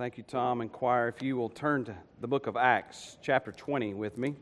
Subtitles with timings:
[0.00, 1.08] Thank you, Tom and choir.
[1.08, 4.34] If you will turn to the book of Acts, chapter 20, with me.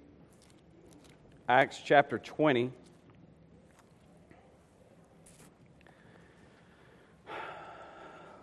[1.49, 2.71] Acts chapter 20.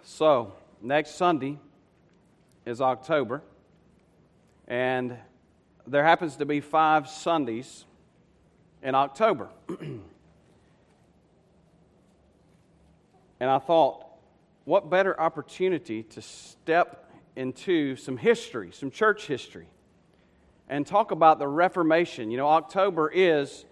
[0.04, 1.58] So, next Sunday
[2.66, 3.42] is October,
[4.68, 5.16] and
[5.88, 7.86] there happens to be five Sundays
[8.84, 9.48] in October.
[9.80, 10.02] and
[13.40, 14.06] I thought,
[14.66, 17.04] what better opportunity to step
[17.36, 19.68] into some history, some church history,
[20.70, 22.32] and talk about the Reformation.
[22.32, 23.66] You know, October is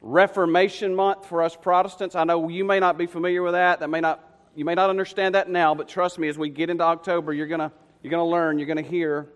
[0.00, 2.14] Reformation month for us Protestants.
[2.14, 3.80] I know you may not be familiar with that.
[3.80, 6.70] That may not you may not understand that now, but trust me, as we get
[6.70, 9.28] into October, you're gonna you're gonna learn, you're gonna hear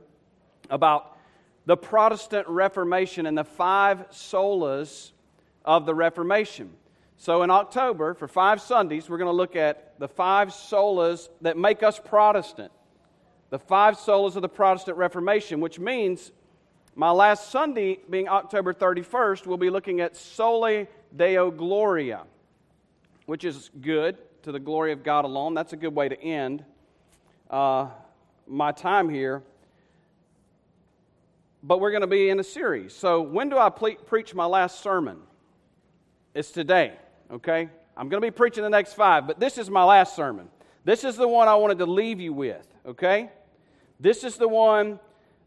[0.70, 1.16] about
[1.66, 5.12] the Protestant Reformation and the five solas
[5.64, 6.70] of the Reformation.
[7.18, 11.56] So, in October, for five Sundays, we're going to look at the five solas that
[11.56, 12.70] make us Protestant.
[13.50, 16.32] The five solas of the Protestant Reformation, which means
[16.94, 22.24] my last Sunday, being October 31st, we'll be looking at Soli Deo Gloria,
[23.26, 25.54] which is good, to the glory of God alone.
[25.54, 26.64] That's a good way to end
[27.50, 27.88] uh,
[28.46, 29.42] my time here.
[31.62, 32.94] But we're going to be in a series.
[32.94, 35.18] So, when do I ple- preach my last sermon?
[36.34, 36.92] It's today
[37.30, 37.68] okay?
[37.96, 40.48] I'm going to be preaching the next five, but this is my last sermon.
[40.84, 43.30] This is the one I wanted to leave you with, okay?
[44.00, 45.00] This is the one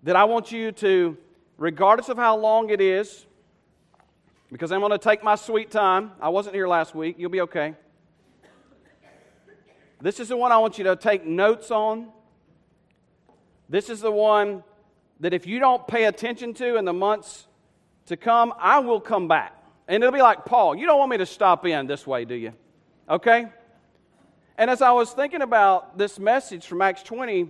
[0.04, 1.18] that I want you to,
[1.58, 3.26] regardless of how long it is,
[4.52, 6.12] because I'm going to take my sweet time.
[6.20, 7.16] I wasn't here last week.
[7.18, 7.76] You'll be okay.
[10.02, 12.10] This is the one I want you to take notes on.
[13.70, 14.64] This is the one
[15.22, 17.48] that if you don't pay attention to in the months
[18.08, 19.56] to come, I will come back.
[19.88, 22.36] And it'll be like, Paul, you don't want me to stop in this way, do
[22.36, 22.52] you?
[23.08, 23.48] Okay?
[24.58, 27.50] And as I was thinking about this message from Acts 20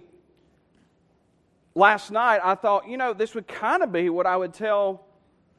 [1.75, 5.05] last night, I thought, you know, this would kind of be what I would tell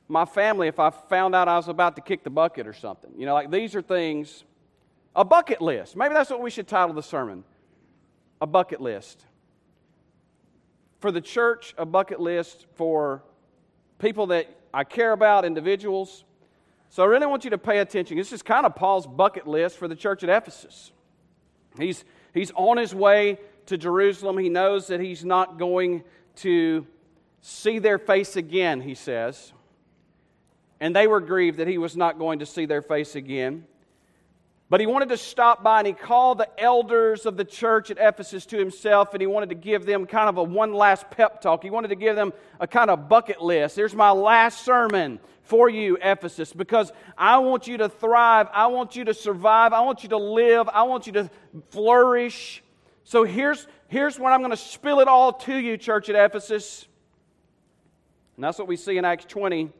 [0.08, 3.12] my family if I found out I was about to kick the bucket or something.
[3.16, 4.44] You know, like these are things,
[5.16, 5.96] a bucket list.
[5.96, 7.44] Maybe that's what we should title the sermon
[8.40, 9.24] a bucket list.
[10.98, 13.22] For the church, a bucket list for
[14.00, 16.24] people that I care about, individuals.
[16.90, 18.16] So I really want you to pay attention.
[18.16, 20.92] This is kind of Paul's bucket list for the church at Ephesus.
[21.78, 24.38] He's, he's on his way to Jerusalem.
[24.38, 26.04] He knows that he's not going
[26.36, 26.86] to
[27.40, 29.52] see their face again, he says.
[30.80, 33.64] And they were grieved that he was not going to see their face again.
[34.72, 37.98] But he wanted to stop by and he called the elders of the church at
[38.00, 41.42] Ephesus to himself and he wanted to give them kind of a one last pep
[41.42, 41.62] talk.
[41.62, 43.76] He wanted to give them a kind of bucket list.
[43.76, 48.48] Here's my last sermon for you, Ephesus, because I want you to thrive.
[48.50, 49.74] I want you to survive.
[49.74, 50.70] I want you to live.
[50.70, 51.30] I want you to
[51.68, 52.61] flourish.
[53.04, 56.86] So here's, here's what I'm going to spill it all to you, church at Ephesus.
[58.36, 59.70] And that's what we see in Acts 20,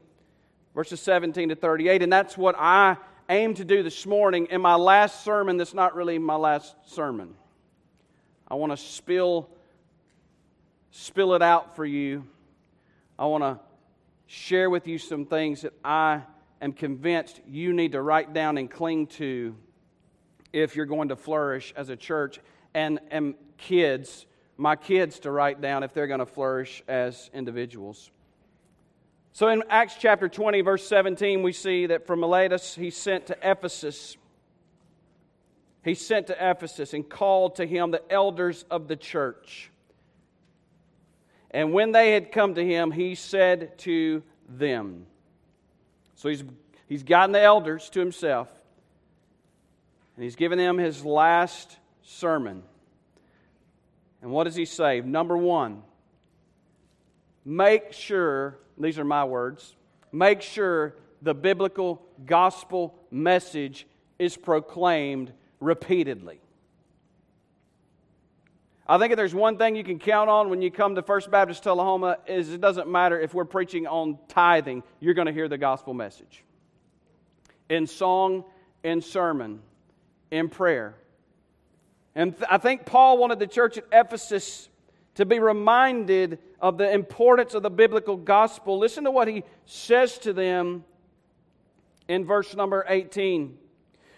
[0.75, 2.03] verses 17 to 38.
[2.03, 2.97] And that's what I
[3.29, 7.35] aim to do this morning in my last sermon that's not really my last sermon.
[8.49, 9.49] I want to spill
[10.93, 12.23] spill it out for you.
[13.19, 13.59] I want to
[14.27, 16.21] share with you some things that I
[16.61, 19.57] am convinced you need to write down and cling to
[20.53, 22.39] if you're going to flourish as a church
[22.75, 28.11] and and kids, my kids to write down if they're going to flourish as individuals.
[29.33, 33.37] So in Acts chapter 20, verse 17, we see that from Miletus he sent to
[33.43, 34.17] Ephesus.
[35.83, 39.71] He sent to Ephesus and called to him the elders of the church.
[41.51, 45.07] And when they had come to him, he said to them.
[46.15, 46.45] So he's,
[46.87, 48.49] he's gotten the elders to himself,
[50.15, 52.63] and he's given them his last sermon.
[54.21, 55.01] And what does he say?
[55.01, 55.83] Number one,
[57.45, 59.75] make sure these are my words,
[60.13, 63.87] make sure the biblical gospel message
[64.19, 66.41] is proclaimed repeatedly.
[68.87, 71.31] I think if there's one thing you can count on when you come to First
[71.31, 75.49] Baptist Tullahoma is it doesn't matter if we're preaching on tithing, you're going to hear
[75.49, 76.45] the gospel message.
[77.69, 78.45] In song,
[78.83, 79.61] in sermon,
[80.31, 80.97] in prayer.
[82.15, 84.69] And I think Paul wanted the church at Ephesus
[85.15, 88.79] to be reminded of the importance of the biblical gospel.
[88.79, 90.85] Listen to what he says to them
[92.09, 93.59] in verse number 18.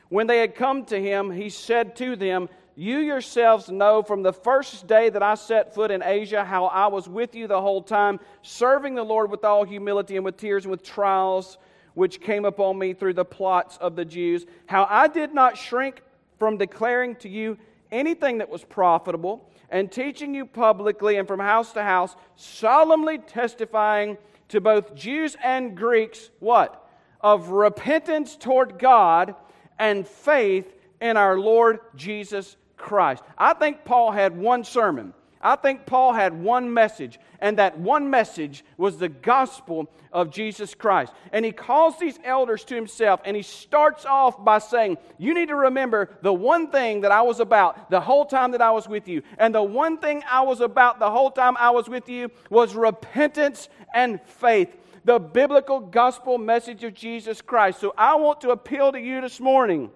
[0.08, 4.32] When they had come to him, he said to them, You yourselves know from the
[4.32, 7.82] first day that I set foot in Asia how I was with you the whole
[7.82, 11.58] time, serving the Lord with all humility and with tears and with trials
[11.94, 16.02] which came upon me through the plots of the Jews, how I did not shrink
[16.38, 17.56] from declaring to you
[17.94, 24.18] anything that was profitable and teaching you publicly and from house to house, solemnly testifying
[24.48, 26.86] to both Jews and Greeks what?
[27.20, 29.34] Of repentance toward God
[29.78, 33.22] and faith in our Lord Jesus Christ.
[33.38, 35.14] I think Paul had one sermon.
[35.44, 40.74] I think Paul had one message, and that one message was the gospel of Jesus
[40.74, 41.12] Christ.
[41.32, 45.48] And he calls these elders to himself, and he starts off by saying, You need
[45.48, 48.88] to remember the one thing that I was about the whole time that I was
[48.88, 49.22] with you.
[49.36, 52.74] And the one thing I was about the whole time I was with you was
[52.74, 54.74] repentance and faith.
[55.04, 57.80] The biblical gospel message of Jesus Christ.
[57.80, 59.90] So I want to appeal to you this morning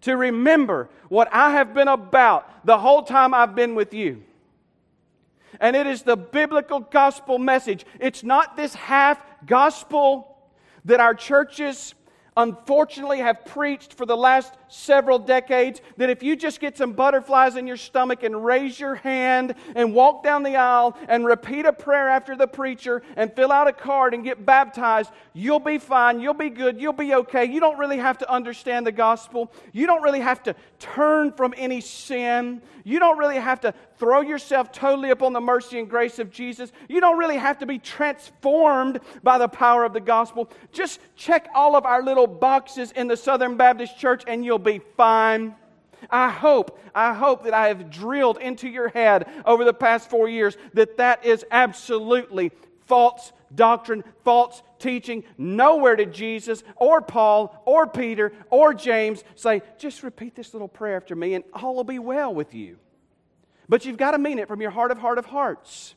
[0.00, 4.22] to remember what I have been about the whole time I've been with you.
[5.60, 7.84] And it is the biblical gospel message.
[8.00, 10.36] It's not this half gospel
[10.84, 11.94] that our churches
[12.36, 17.56] unfortunately have preached for the last several decades that if you just get some butterflies
[17.56, 21.72] in your stomach and raise your hand and walk down the aisle and repeat a
[21.72, 26.20] prayer after the preacher and fill out a card and get baptized, you'll be fine,
[26.20, 27.44] you'll be good, you'll be okay.
[27.44, 29.50] You don't really have to understand the gospel.
[29.72, 32.60] You don't really have to turn from any sin.
[32.84, 36.70] You don't really have to throw yourself totally upon the mercy and grace of Jesus.
[36.88, 40.50] You don't really have to be transformed by the power of the gospel.
[40.72, 44.80] Just check all of our little boxes in the Southern Baptist Church and you'll be
[44.96, 45.54] fine.
[46.10, 50.28] I hope, I hope that I have drilled into your head over the past four
[50.28, 52.52] years that that is absolutely
[52.86, 55.24] false doctrine, false teaching.
[55.38, 60.96] Nowhere did Jesus or Paul or Peter or James say, just repeat this little prayer
[60.96, 62.78] after me and all will be well with you.
[63.68, 65.94] But you've got to mean it from your heart of heart of hearts.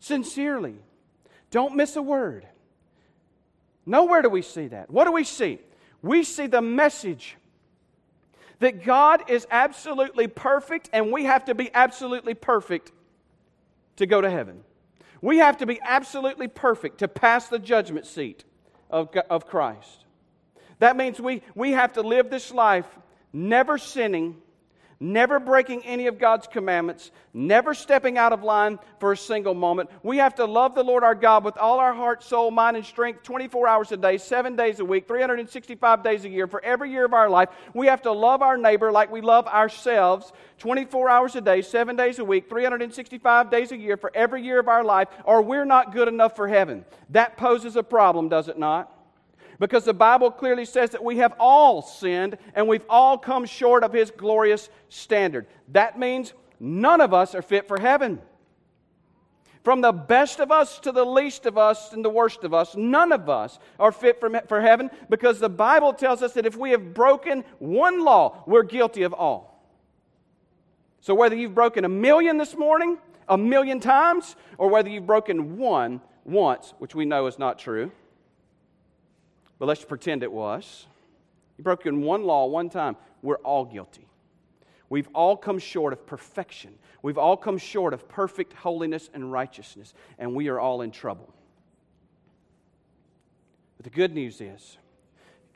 [0.00, 0.76] Sincerely.
[1.50, 2.46] Don't miss a word.
[3.84, 4.90] Nowhere do we see that.
[4.90, 5.58] What do we see?
[6.02, 7.36] We see the message
[8.60, 12.92] that God is absolutely perfect and we have to be absolutely perfect
[13.96, 14.62] to go to heaven.
[15.20, 18.44] We have to be absolutely perfect to pass the judgment seat
[18.90, 20.04] of, of Christ.
[20.78, 22.86] That means we, we have to live this life
[23.32, 24.36] never sinning
[25.02, 29.90] never breaking any of God's commandments, never stepping out of line for a single moment.
[30.04, 32.86] We have to love the Lord our God with all our heart, soul, mind, and
[32.86, 36.90] strength 24 hours a day, seven days a week, 365 days a year, for every
[36.90, 37.48] year of our life.
[37.74, 41.96] We have to love our neighbor like we love ourselves 24 hours a day, seven
[41.96, 45.64] days a week, 365 days a year, for every year of our life, or we're
[45.64, 46.84] not good enough for heaven.
[47.10, 49.01] That poses a problem, does it not?
[49.62, 53.84] Because the Bible clearly says that we have all sinned and we've all come short
[53.84, 55.46] of His glorious standard.
[55.68, 58.20] That means none of us are fit for heaven.
[59.62, 62.74] From the best of us to the least of us and the worst of us,
[62.74, 66.56] none of us are fit for, for heaven because the Bible tells us that if
[66.56, 69.64] we have broken one law, we're guilty of all.
[71.02, 72.98] So whether you've broken a million this morning,
[73.28, 77.92] a million times, or whether you've broken one once, which we know is not true,
[79.62, 80.88] but let's pretend it was.
[81.56, 82.96] You broke in one law one time.
[83.22, 84.08] We're all guilty.
[84.88, 86.74] We've all come short of perfection.
[87.00, 91.32] We've all come short of perfect holiness and righteousness, and we are all in trouble.
[93.76, 94.78] But the good news is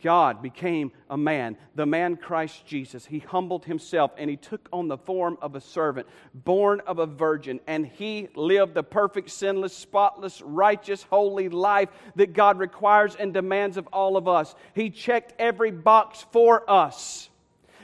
[0.02, 3.06] God became a man, the man Christ Jesus.
[3.06, 7.06] He humbled himself and he took on the form of a servant, born of a
[7.06, 13.32] virgin, and he lived the perfect, sinless, spotless, righteous, holy life that God requires and
[13.32, 14.54] demands of all of us.
[14.74, 17.30] He checked every box for us.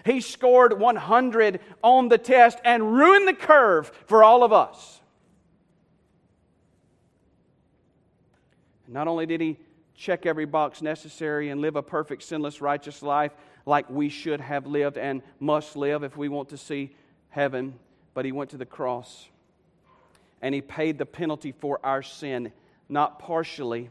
[0.04, 5.00] He scored 100 on the test and ruined the curve for all of us.
[8.86, 9.56] Not only did he
[10.02, 13.30] check every box necessary and live a perfect, sinless, righteous life
[13.64, 16.90] like we should have lived and must live if we want to see
[17.28, 17.78] heaven.
[18.12, 19.28] But he went to the cross
[20.42, 22.52] and he paid the penalty for our sin,
[22.88, 23.90] not partially.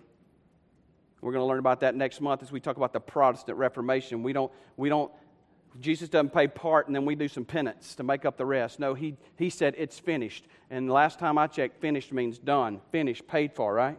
[1.22, 4.22] We're going to learn about that next month as we talk about the Protestant Reformation.
[4.22, 5.10] We don't, we don't,
[5.80, 8.82] Jesus doesn't pay part and then we do some penance to make up the rest.
[8.82, 10.46] No, he, he said it's finished.
[10.70, 13.98] And last time I checked, finished means done, finished, paid for, right?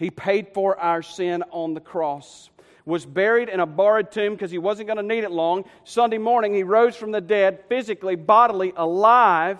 [0.00, 2.48] He paid for our sin on the cross.
[2.86, 5.66] Was buried in a borrowed tomb because he wasn't going to need it long.
[5.84, 9.58] Sunday morning, he rose from the dead, physically, bodily, alive,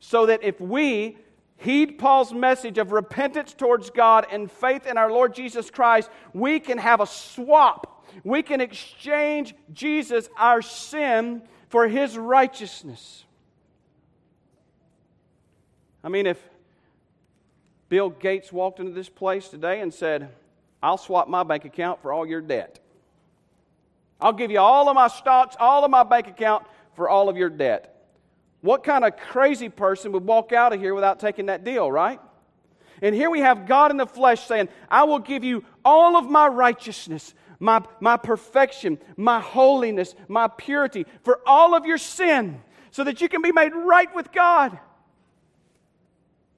[0.00, 1.16] so that if we
[1.56, 6.58] heed Paul's message of repentance towards God and faith in our Lord Jesus Christ, we
[6.58, 8.04] can have a swap.
[8.24, 13.24] We can exchange Jesus, our sin, for his righteousness.
[16.02, 16.49] I mean, if
[17.90, 20.30] Bill Gates walked into this place today and said,
[20.82, 22.78] I'll swap my bank account for all your debt.
[24.20, 27.36] I'll give you all of my stocks, all of my bank account for all of
[27.36, 27.96] your debt.
[28.60, 32.20] What kind of crazy person would walk out of here without taking that deal, right?
[33.02, 36.30] And here we have God in the flesh saying, I will give you all of
[36.30, 43.02] my righteousness, my, my perfection, my holiness, my purity for all of your sin so
[43.04, 44.78] that you can be made right with God.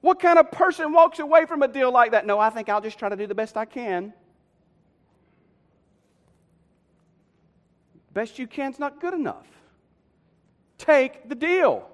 [0.02, 2.26] What kind of person walks away from a deal like that?
[2.26, 4.12] No, I think I'll just try to do the best I can.
[8.12, 9.46] Best you can is not good enough.
[10.76, 11.88] Take the deal.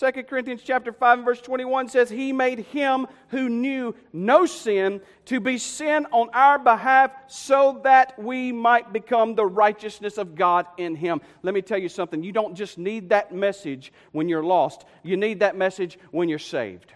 [0.00, 5.02] 2 Corinthians chapter 5 and verse 21 says, He made him who knew no sin
[5.26, 10.64] to be sin on our behalf so that we might become the righteousness of God
[10.78, 11.20] in him.
[11.42, 12.22] Let me tell you something.
[12.22, 16.38] You don't just need that message when you're lost, you need that message when you're
[16.38, 16.94] saved.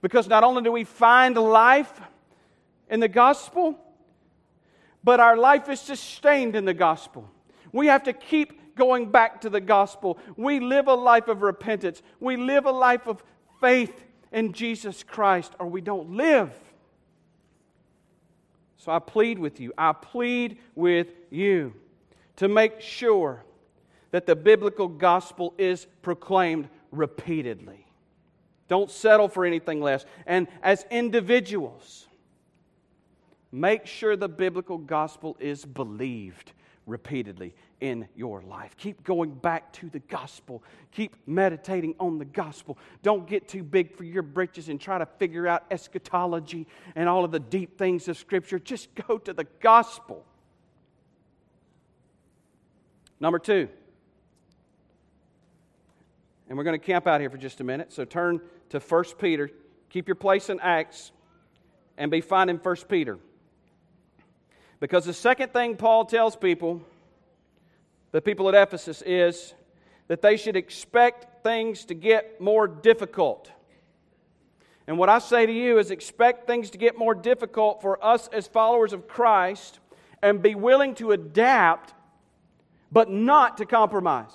[0.00, 2.00] Because not only do we find life
[2.88, 3.78] in the gospel,
[5.04, 7.30] but our life is sustained in the gospel.
[7.70, 10.18] We have to keep going back to the gospel.
[10.38, 12.00] We live a life of repentance.
[12.18, 13.22] We live a life of
[13.60, 13.92] faith
[14.32, 16.50] in Jesus Christ, or we don't live.
[18.78, 21.74] So I plead with you, I plead with you
[22.36, 23.44] to make sure
[24.12, 27.86] that the biblical gospel is proclaimed repeatedly.
[28.66, 30.06] Don't settle for anything less.
[30.26, 32.06] And as individuals,
[33.52, 36.52] make sure the biblical gospel is believed
[36.86, 38.76] repeatedly in your life.
[38.76, 40.62] Keep going back to the gospel.
[40.92, 42.78] Keep meditating on the gospel.
[43.02, 47.24] Don't get too big for your britches and try to figure out eschatology and all
[47.24, 48.58] of the deep things of Scripture.
[48.58, 50.24] Just go to the gospel.
[53.18, 53.68] Number two,
[56.48, 57.92] and we're going to camp out here for just a minute.
[57.92, 59.50] So turn to 1 Peter.
[59.88, 61.12] Keep your place in Acts
[61.96, 63.18] and be finding 1 Peter.
[64.80, 66.82] Because the second thing Paul tells people
[68.12, 69.54] the people at Ephesus is
[70.08, 73.50] that they should expect things to get more difficult.
[74.86, 78.28] And what I say to you is expect things to get more difficult for us
[78.32, 79.78] as followers of Christ
[80.20, 81.94] and be willing to adapt,
[82.90, 84.34] but not to compromise.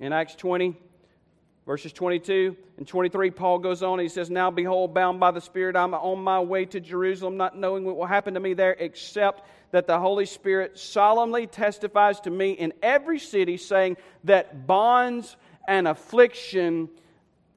[0.00, 0.76] In Acts 20,
[1.66, 3.98] verses 22 and 23, Paul goes on.
[3.98, 7.56] He says, Now behold, bound by the Spirit, I'm on my way to Jerusalem, not
[7.56, 12.30] knowing what will happen to me there, except that the Holy Spirit solemnly testifies to
[12.30, 16.88] me in every city, saying that bonds and affliction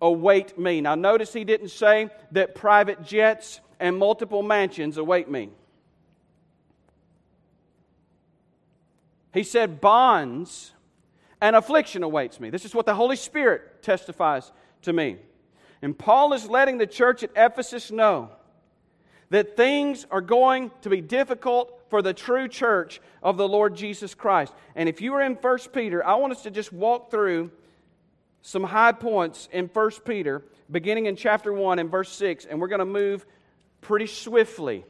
[0.01, 0.81] await me.
[0.81, 5.49] Now, notice he didn't say that private jets and multiple mansions await me.
[9.33, 10.71] He said, bonds
[11.41, 12.49] and affliction awaits me.
[12.49, 14.51] This is what the Holy Spirit testifies
[14.81, 15.17] to me.
[15.81, 18.31] And Paul is letting the church at Ephesus know
[19.29, 24.13] that things are going to be difficult for the true church of the Lord Jesus
[24.13, 24.53] Christ.
[24.75, 27.51] And if you are in 1 Peter, I want us to just walk through
[28.41, 32.67] some high points in 1 Peter, beginning in chapter 1 and verse 6, and we're
[32.67, 33.25] going to move
[33.81, 34.85] pretty swiftly.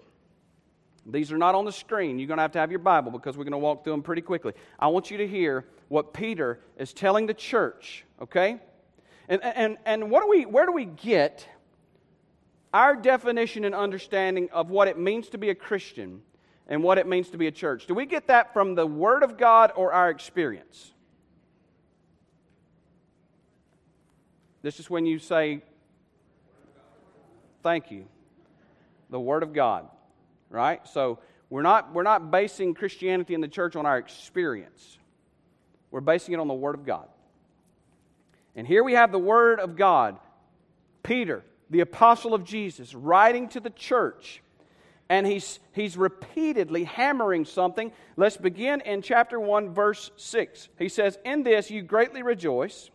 [1.05, 2.17] These are not on the screen.
[2.17, 4.01] You're going to have to have your Bible because we're going to walk through them
[4.01, 4.53] pretty quickly.
[4.79, 8.59] I want you to hear what Peter is telling the church, okay?
[9.27, 11.47] And, and, and what do we, where do we get
[12.75, 16.21] our definition and understanding of what it means to be a Christian
[16.67, 17.85] and what it means to be a church.
[17.87, 20.91] Do we get that from the Word of God or our experience?
[24.61, 25.61] This is when you say,
[27.63, 28.07] Thank you.
[29.09, 29.87] The Word of God,
[30.49, 30.85] right?
[30.87, 34.97] So we're not, we're not basing Christianity in the church on our experience,
[35.91, 37.07] we're basing it on the Word of God.
[38.55, 40.17] And here we have the Word of God.
[41.03, 44.41] Peter, the apostle of Jesus, writing to the church
[45.09, 47.91] and he's, he's repeatedly hammering something.
[48.17, 50.69] Let's begin in chapter 1, verse 6.
[50.79, 52.89] He says, In this you greatly rejoice,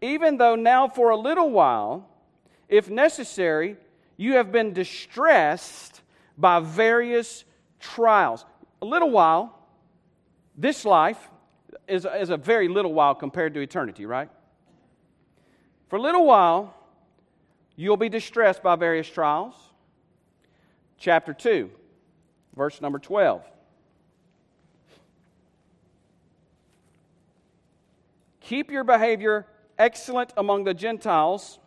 [0.00, 2.08] even though now for a little while,
[2.68, 3.76] if necessary,
[4.16, 6.00] you have been distressed
[6.38, 7.44] by various
[7.78, 8.46] trials.
[8.80, 9.58] A little while,
[10.56, 11.30] this life
[11.86, 14.30] is, is a very little while compared to eternity, right?
[15.92, 16.74] For a little while,
[17.76, 19.52] you'll be distressed by various trials
[20.96, 21.70] chapter 2,
[22.56, 23.44] verse number 12.
[28.40, 29.46] Keep your behavior
[29.78, 31.58] excellent among the Gentiles,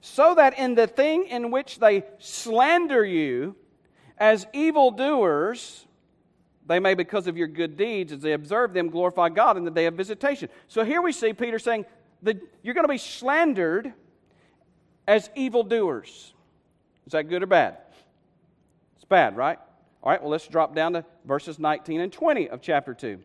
[0.00, 3.54] so that in the thing in which they slander you
[4.18, 5.86] as evildoers,
[6.66, 9.70] they may, because of your good deeds, as they observe them, glorify God in the
[9.70, 10.48] day of visitation.
[10.66, 11.84] So here we see Peter saying
[12.22, 13.92] that you're going to be slandered
[15.06, 16.34] as evildoers.
[17.06, 17.78] Is that good or bad?
[18.96, 19.58] It's bad, right?
[20.02, 23.18] All right, well, let's drop down to verses 19 and 20 of chapter 2.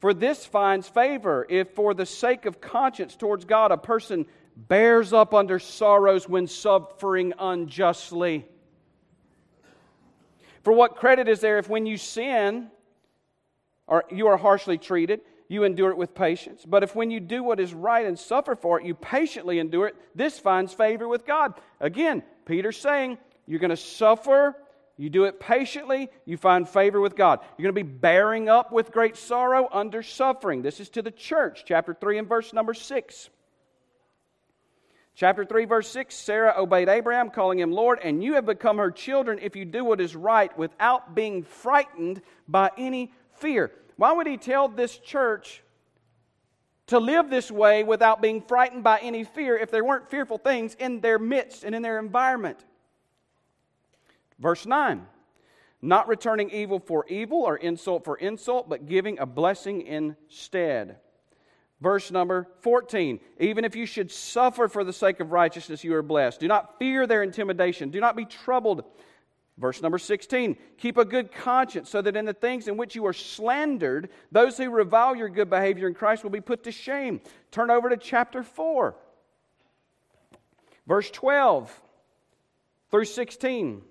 [0.00, 5.12] For this finds favor if, for the sake of conscience towards God, a person bears
[5.12, 8.44] up under sorrows when suffering unjustly.
[10.62, 12.70] For what credit is there if, when you sin,
[13.86, 16.64] or you are harshly treated, you endure it with patience.
[16.66, 19.88] But if when you do what is right and suffer for it, you patiently endure
[19.88, 21.54] it, this finds favor with God.
[21.80, 24.56] Again, Peter's saying you're going to suffer,
[24.96, 27.40] you do it patiently, you find favor with God.
[27.58, 30.62] You're going to be bearing up with great sorrow under suffering.
[30.62, 33.30] This is to the church, chapter 3 and verse number 6.
[35.16, 38.90] Chapter 3, verse 6 Sarah obeyed Abraham, calling him Lord, and you have become her
[38.90, 43.70] children if you do what is right without being frightened by any fear.
[43.96, 45.62] Why would he tell this church
[46.86, 50.74] to live this way without being frightened by any fear if there weren't fearful things
[50.74, 52.64] in their midst and in their environment?
[54.38, 55.06] Verse 9
[55.80, 60.96] Not returning evil for evil or insult for insult, but giving a blessing instead.
[61.80, 66.02] Verse number 14 Even if you should suffer for the sake of righteousness, you are
[66.02, 66.40] blessed.
[66.40, 67.90] Do not fear their intimidation.
[67.90, 68.84] Do not be troubled.
[69.56, 73.06] Verse number 16 Keep a good conscience, so that in the things in which you
[73.06, 77.20] are slandered, those who revile your good behavior in Christ will be put to shame.
[77.50, 78.96] Turn over to chapter 4,
[80.86, 81.80] verse 12
[82.90, 83.82] through 16.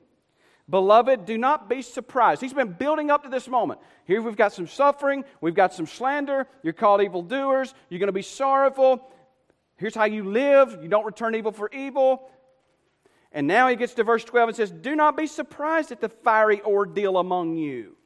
[0.69, 2.41] Beloved, do not be surprised.
[2.41, 3.81] He's been building up to this moment.
[4.05, 6.47] Here we've got some suffering, we've got some slander.
[6.61, 9.09] You're called evildoers, you're going to be sorrowful.
[9.75, 12.29] Here's how you live you don't return evil for evil.
[13.33, 16.09] And now he gets to verse 12 and says, Do not be surprised at the
[16.09, 17.97] fiery ordeal among you,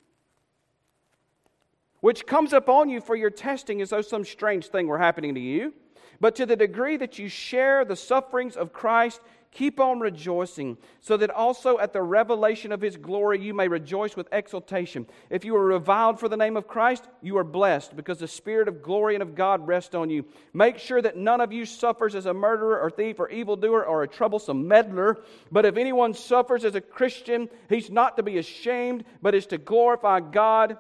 [2.00, 5.42] which comes upon you for your testing as though some strange thing were happening to
[5.42, 5.74] you.
[6.20, 9.20] But to the degree that you share the sufferings of Christ,
[9.58, 14.16] Keep on rejoicing, so that also at the revelation of his glory you may rejoice
[14.16, 15.08] with exultation.
[15.32, 18.68] If you are reviled for the name of Christ, you are blessed, because the Spirit
[18.68, 20.26] of glory and of God rests on you.
[20.54, 24.04] Make sure that none of you suffers as a murderer or thief or evildoer or
[24.04, 25.18] a troublesome meddler.
[25.52, 29.58] But if anyone suffers as a Christian, he's not to be ashamed, but is to
[29.58, 30.78] glorify God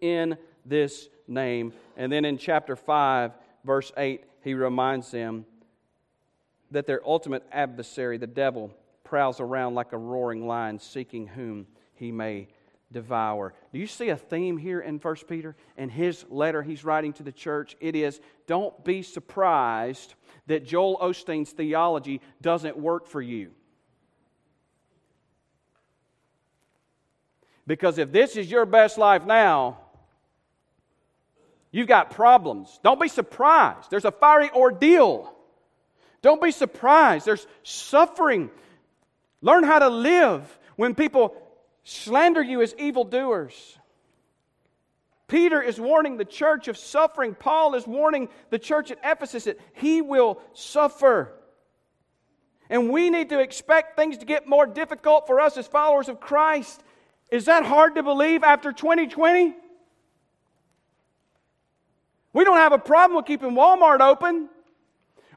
[0.00, 0.36] in
[0.66, 1.72] this name.
[1.96, 3.30] And then in chapter 5,
[3.64, 5.46] verse 8, he reminds them
[6.72, 8.72] that their ultimate adversary, the devil,
[9.04, 12.48] prowls around like a roaring lion seeking whom he may
[12.90, 13.54] devour.
[13.72, 15.56] Do you see a theme here in 1 Peter?
[15.76, 20.14] In his letter he's writing to the church, it is don't be surprised
[20.46, 23.52] that Joel Osteen's theology doesn't work for you.
[27.66, 29.78] Because if this is your best life now,
[31.70, 32.80] you've got problems.
[32.82, 33.90] Don't be surprised.
[33.90, 35.32] There's a fiery ordeal
[36.22, 37.26] don't be surprised.
[37.26, 38.50] There's suffering.
[39.40, 41.34] Learn how to live when people
[41.84, 43.78] slander you as evildoers.
[45.26, 47.34] Peter is warning the church of suffering.
[47.34, 51.32] Paul is warning the church at Ephesus that he will suffer.
[52.70, 56.20] And we need to expect things to get more difficult for us as followers of
[56.20, 56.82] Christ.
[57.30, 59.54] Is that hard to believe after 2020?
[62.34, 64.48] We don't have a problem with keeping Walmart open.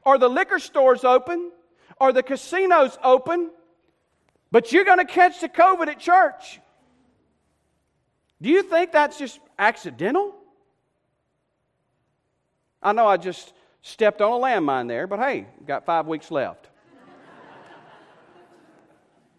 [0.06, 1.50] Are the liquor stores open?
[2.00, 3.50] Are the casinos open?
[4.52, 6.60] But you're going to catch the COVID at church.
[8.40, 10.32] Do you think that's just accidental?
[12.80, 16.68] I know I just stepped on a landmine there, but hey, got five weeks left.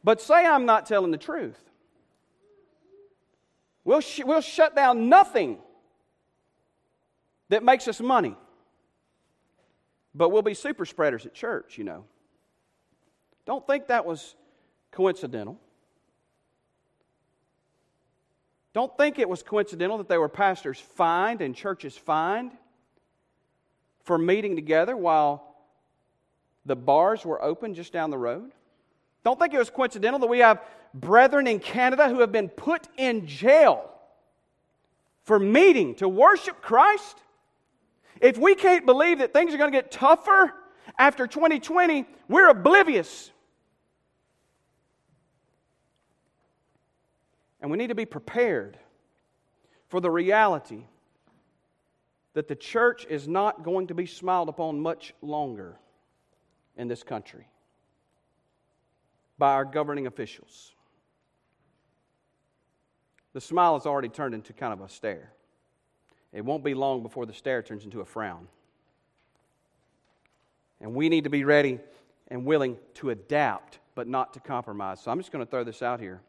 [0.03, 1.57] but say I'm not telling the truth.
[3.85, 5.59] We'll, sh- we'll shut down nothing
[7.47, 8.35] that makes us money.
[10.17, 12.03] But we'll be super spreaders at church, you know.
[13.45, 14.35] Don't think that was
[14.91, 15.59] coincidental.
[18.73, 22.51] Don't think it was coincidental that they were pastors fined and churches fined
[24.03, 25.55] for meeting together while
[26.65, 28.51] the bars were open just down the road.
[29.23, 30.61] Don't think it was coincidental that we have
[30.93, 33.89] brethren in Canada who have been put in jail
[35.23, 37.17] for meeting to worship Christ.
[38.21, 40.53] If we can't believe that things are going to get tougher
[40.97, 43.31] after 2020, we're oblivious.
[47.61, 48.77] And we need to be prepared
[49.87, 50.83] for the reality
[52.33, 55.77] that the church is not going to be smiled upon much longer
[56.75, 57.47] in this country
[59.37, 60.73] by our governing officials.
[63.33, 65.31] The smile has already turned into kind of a stare.
[66.37, 68.47] It won't be long before the stare turns into a frown.
[70.79, 71.79] And we need to be ready
[72.27, 75.01] and willing to adapt, but not to compromise.
[75.01, 76.21] So I'm just going to throw this out here.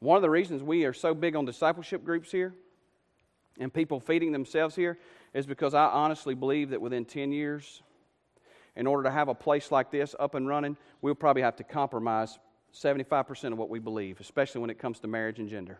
[0.00, 2.52] One of the reasons we are so big on discipleship groups here
[3.60, 4.98] and people feeding themselves here
[5.32, 7.82] is because I honestly believe that within 10 years,
[8.74, 11.62] in order to have a place like this up and running, we'll probably have to
[11.62, 12.40] compromise
[12.74, 15.78] 75% of what we believe, especially when it comes to marriage and gender.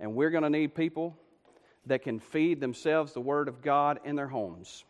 [0.00, 1.16] And we're going to need people
[1.86, 4.84] that can feed themselves the Word of God in their homes.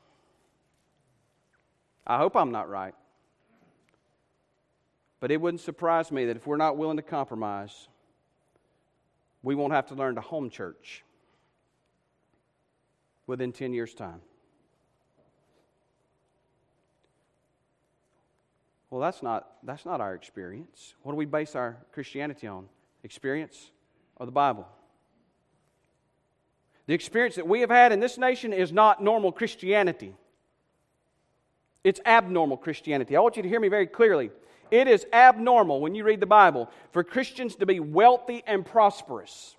[2.06, 2.94] I hope I'm not right.
[5.20, 7.88] But it wouldn't surprise me that if we're not willing to compromise,
[9.42, 11.04] we won't have to learn to home church
[13.26, 14.20] within 10 years' time.
[18.90, 20.94] Well, that's not, that's not our experience.
[21.02, 22.68] What do we base our Christianity on?
[23.04, 23.70] Experience
[24.16, 24.66] or the Bible?
[26.88, 30.14] The experience that we have had in this nation is not normal Christianity.
[31.84, 33.14] It's abnormal Christianity.
[33.14, 34.30] I want you to hear me very clearly.
[34.70, 39.54] It is abnormal when you read the Bible for Christians to be wealthy and prosperous.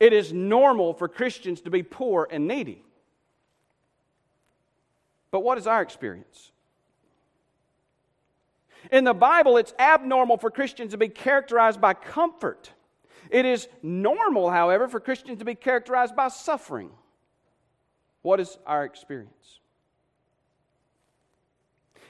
[0.00, 2.82] It is normal for Christians to be poor and needy.
[5.30, 6.50] But what is our experience?
[8.90, 12.70] In the Bible, it's abnormal for Christians to be characterized by comfort.
[13.30, 16.90] It is normal, however, for Christians to be characterized by suffering.
[18.22, 19.60] What is our experience?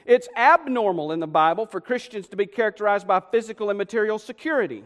[0.05, 4.83] It's abnormal in the Bible for Christians to be characterized by physical and material security.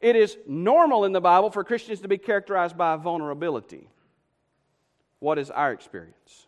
[0.00, 3.88] It is normal in the Bible for Christians to be characterized by vulnerability.
[5.18, 6.46] What is our experience?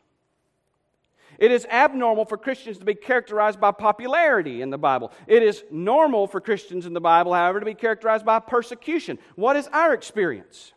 [1.39, 5.13] It is abnormal for Christians to be characterized by popularity in the Bible.
[5.27, 9.19] It is normal for Christians in the Bible, however, to be characterized by persecution.
[9.35, 10.73] What is our experience?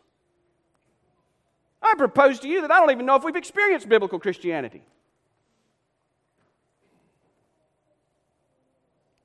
[1.82, 4.82] I propose to you that I don't even know if we've experienced biblical Christianity.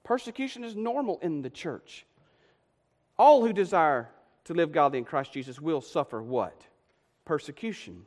[0.03, 2.05] Persecution is normal in the church.
[3.17, 4.09] All who desire
[4.45, 6.65] to live godly in Christ Jesus will suffer what?
[7.23, 8.05] Persecution.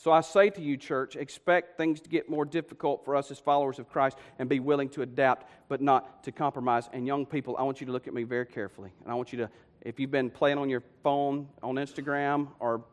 [0.00, 3.40] So I say to you, church, expect things to get more difficult for us as
[3.40, 6.88] followers of Christ and be willing to adapt, but not to compromise.
[6.92, 8.92] And young people, I want you to look at me very carefully.
[9.02, 12.84] And I want you to, if you've been playing on your phone, on Instagram, or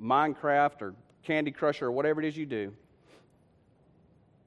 [0.00, 0.94] Minecraft, or
[1.24, 2.72] Candy Crusher, or whatever it is you do,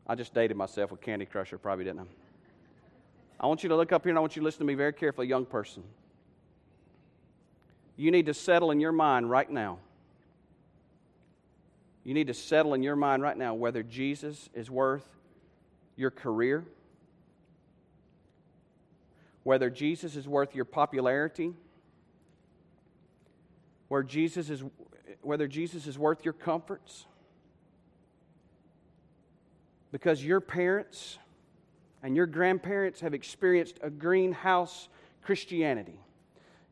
[0.07, 2.05] I just dated myself with Candy Crusher, probably didn't I?
[3.41, 4.75] I want you to look up here and I want you to listen to me
[4.75, 5.83] very carefully, young person.
[7.97, 9.79] You need to settle in your mind right now.
[12.03, 15.05] You need to settle in your mind right now whether Jesus is worth
[15.95, 16.65] your career,
[19.43, 21.53] whether Jesus is worth your popularity,
[23.87, 24.63] where Jesus is,
[25.21, 27.05] whether Jesus is worth your comforts
[29.91, 31.17] because your parents
[32.01, 34.87] and your grandparents have experienced a greenhouse
[35.21, 35.99] Christianity.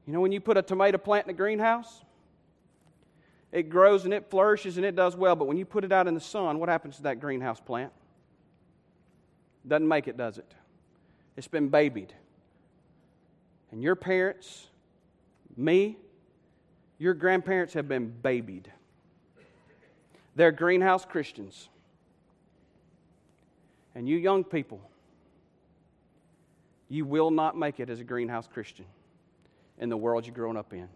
[0.07, 2.01] You know, when you put a tomato plant in a greenhouse,
[3.51, 6.07] it grows and it flourishes and it does well, but when you put it out
[6.07, 7.91] in the sun, what happens to that greenhouse plant?
[9.67, 10.51] Doesn't make it, does it?
[11.35, 12.13] It's been babied.
[13.71, 14.67] And your parents,
[15.55, 15.97] me,
[16.97, 18.71] your grandparents have been babied.
[20.35, 21.69] They're greenhouse Christians.
[23.95, 24.81] And you young people,
[26.87, 28.85] you will not make it as a greenhouse Christian
[29.79, 30.87] in the world you're growing up in.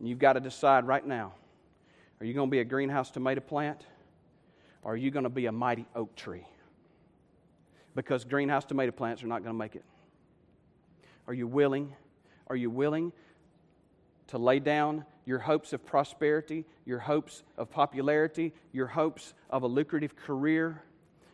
[0.00, 1.34] And you've got to decide right now
[2.20, 3.86] are you going to be a greenhouse tomato plant
[4.82, 6.46] or are you going to be a mighty oak tree?
[7.94, 9.84] Because greenhouse tomato plants are not going to make it.
[11.28, 11.94] Are you willing?
[12.48, 13.12] Are you willing
[14.26, 19.66] to lay down your hopes of prosperity, your hopes of popularity, your hopes of a
[19.66, 20.82] lucrative career?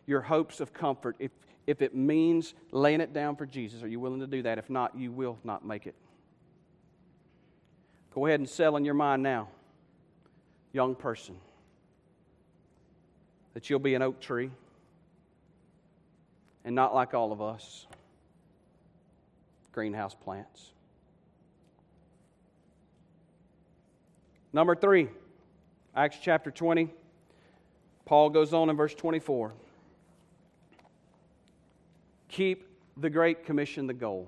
[0.07, 1.31] your hopes of comfort if,
[1.67, 3.83] if it means laying it down for Jesus.
[3.83, 4.57] Are you willing to do that?
[4.57, 5.93] If not, you will not make it.
[8.17, 9.47] Go ahead and settle in your mind now,
[10.73, 11.35] young person,
[13.53, 14.49] that you'll be an oak tree
[16.65, 17.85] and not like all of us,
[19.71, 20.71] greenhouse plants.
[24.51, 25.09] Number three,
[25.95, 26.89] Acts chapter 20.
[28.05, 29.53] Paul goes on in verse 24.
[32.29, 34.27] Keep the Great Commission the goal.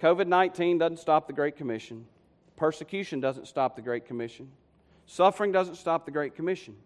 [0.00, 2.06] COVID 19 doesn't stop the Great Commission.
[2.56, 4.50] Persecution doesn't stop the Great Commission.
[5.06, 6.76] Suffering doesn't stop the Great Commission.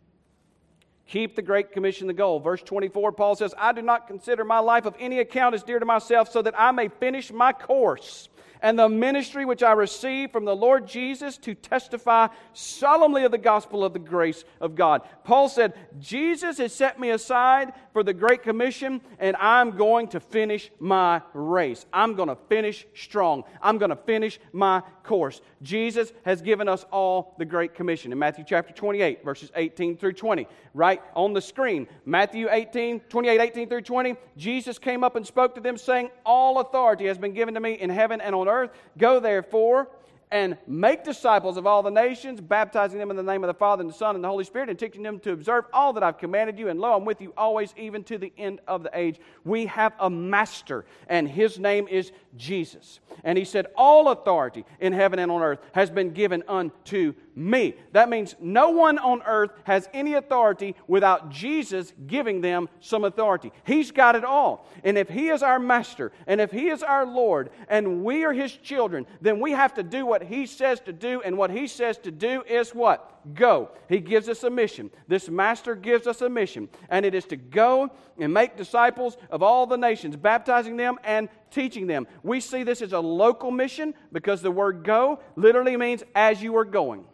[1.07, 2.41] Keep the Great Commission the goal.
[2.41, 5.79] Verse 24, Paul says, I do not consider my life of any account as dear
[5.79, 8.29] to myself, so that I may finish my course
[8.63, 13.39] and the ministry which I received from the Lord Jesus to testify solemnly of the
[13.39, 15.03] gospel of the grace of God.
[15.25, 20.21] Paul said, Jesus has set me aside for the Great Commission, and I'm going to
[20.21, 21.87] finish my race.
[21.93, 23.45] I'm going to finish strong.
[23.61, 25.41] I'm going to finish my course.
[25.63, 28.13] Jesus has given us all the Great Commission.
[28.13, 33.41] In Matthew chapter 28, verses 18 through 20, right on the screen, Matthew 18, 28,
[33.41, 37.35] 18 through 20, Jesus came up and spoke to them, saying, All authority has been
[37.35, 38.71] given to me in heaven and on earth.
[38.97, 39.89] Go therefore
[40.33, 43.83] and make disciples of all the nations, baptizing them in the name of the Father
[43.83, 46.17] and the Son and the Holy Spirit, and teaching them to observe all that I've
[46.17, 46.69] commanded you.
[46.69, 49.21] And lo, I'm with you always, even to the end of the age.
[49.45, 53.01] We have a master, and his name is Jesus.
[53.25, 57.75] And he said, All authority in heaven and on earth has been given unto me.
[57.93, 63.53] That means no one on earth has any authority without Jesus giving them some authority.
[63.65, 64.69] He's got it all.
[64.85, 68.33] And if He is our master, and if He is our Lord, and we are
[68.33, 71.23] His children, then we have to do what He says to do.
[71.23, 73.09] And what He says to do is what?
[73.35, 73.71] Go.
[73.89, 74.91] He gives us a mission.
[75.07, 79.43] This master gives us a mission, and it is to go and make disciples of
[79.43, 82.07] all the nations, baptizing them and teaching them.
[82.23, 86.57] We see this as a local mission because the word go literally means as you
[86.57, 87.05] are going.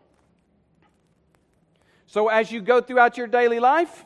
[2.08, 4.04] So as you go throughout your daily life,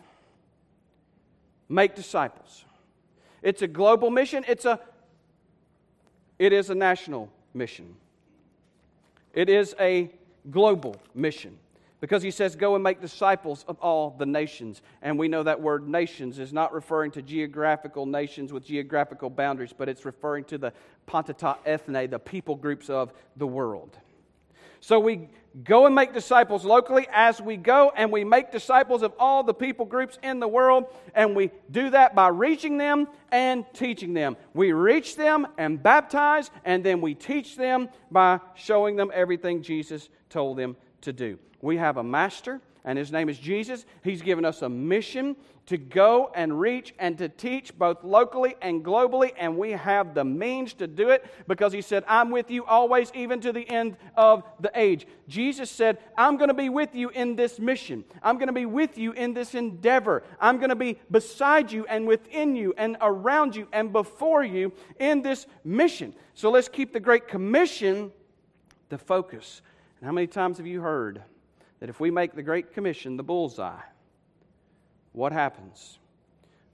[1.69, 2.65] make disciples.
[3.41, 4.79] It's a global mission, it's a
[6.39, 7.95] it is a national mission.
[9.33, 10.11] It is a
[10.51, 11.57] global mission.
[12.01, 14.83] Because he says, Go and make disciples of all the nations.
[15.03, 19.73] And we know that word nations is not referring to geographical nations with geographical boundaries,
[19.73, 20.73] but it's referring to the
[21.07, 23.97] panta ta ethne, the people groups of the world.
[24.81, 25.29] So we
[25.65, 29.55] go and make disciples locally as we go, and we make disciples of all the
[29.55, 34.37] people groups in the world, and we do that by reaching them and teaching them.
[34.55, 40.09] We reach them and baptize, and then we teach them by showing them everything Jesus
[40.31, 41.39] told them to do.
[41.61, 43.85] We have a master, and his name is Jesus.
[44.03, 45.37] He's given us a mission
[45.67, 50.25] to go and reach and to teach both locally and globally, and we have the
[50.25, 53.97] means to do it because he said, I'm with you always, even to the end
[54.17, 55.07] of the age.
[55.29, 58.05] Jesus said, I'm going to be with you in this mission.
[58.23, 60.25] I'm going to be with you in this endeavor.
[60.41, 64.73] I'm going to be beside you and within you and around you and before you
[64.99, 66.13] in this mission.
[66.35, 68.11] So let's keep the Great Commission
[68.89, 69.63] the focus.
[70.01, 71.23] And how many times have you heard
[71.81, 73.81] that if we make the Great Commission the bullseye,
[75.13, 75.99] what happens?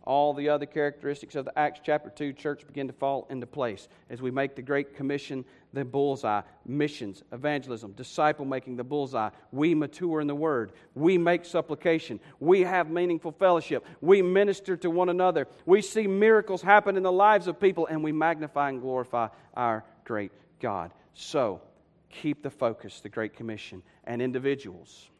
[0.05, 3.89] All the other characteristics of the Acts chapter 2 church begin to fall into place
[4.09, 6.41] as we make the Great Commission the bullseye.
[6.65, 9.29] Missions, evangelism, disciple making the bullseye.
[9.53, 10.73] We mature in the Word.
[10.95, 12.21] We make supplication.
[12.41, 13.85] We have meaningful fellowship.
[14.01, 15.47] We minister to one another.
[15.67, 19.85] We see miracles happen in the lives of people, and we magnify and glorify our
[20.05, 20.91] great God.
[21.13, 21.61] So,
[22.09, 25.11] keep the focus, the Great Commission, and individuals.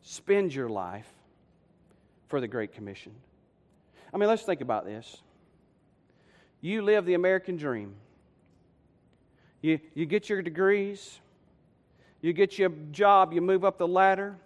[0.00, 1.12] Spend your life
[2.28, 3.12] for the Great Commission.
[4.12, 5.22] I mean, let's think about this.
[6.60, 7.94] You live the American dream.
[9.62, 11.18] You, you get your degrees,
[12.20, 14.36] you get your job, you move up the ladder,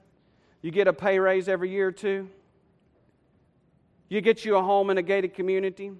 [0.63, 2.29] you get a pay raise every year or two,
[4.09, 5.93] you get you a home in a gated community,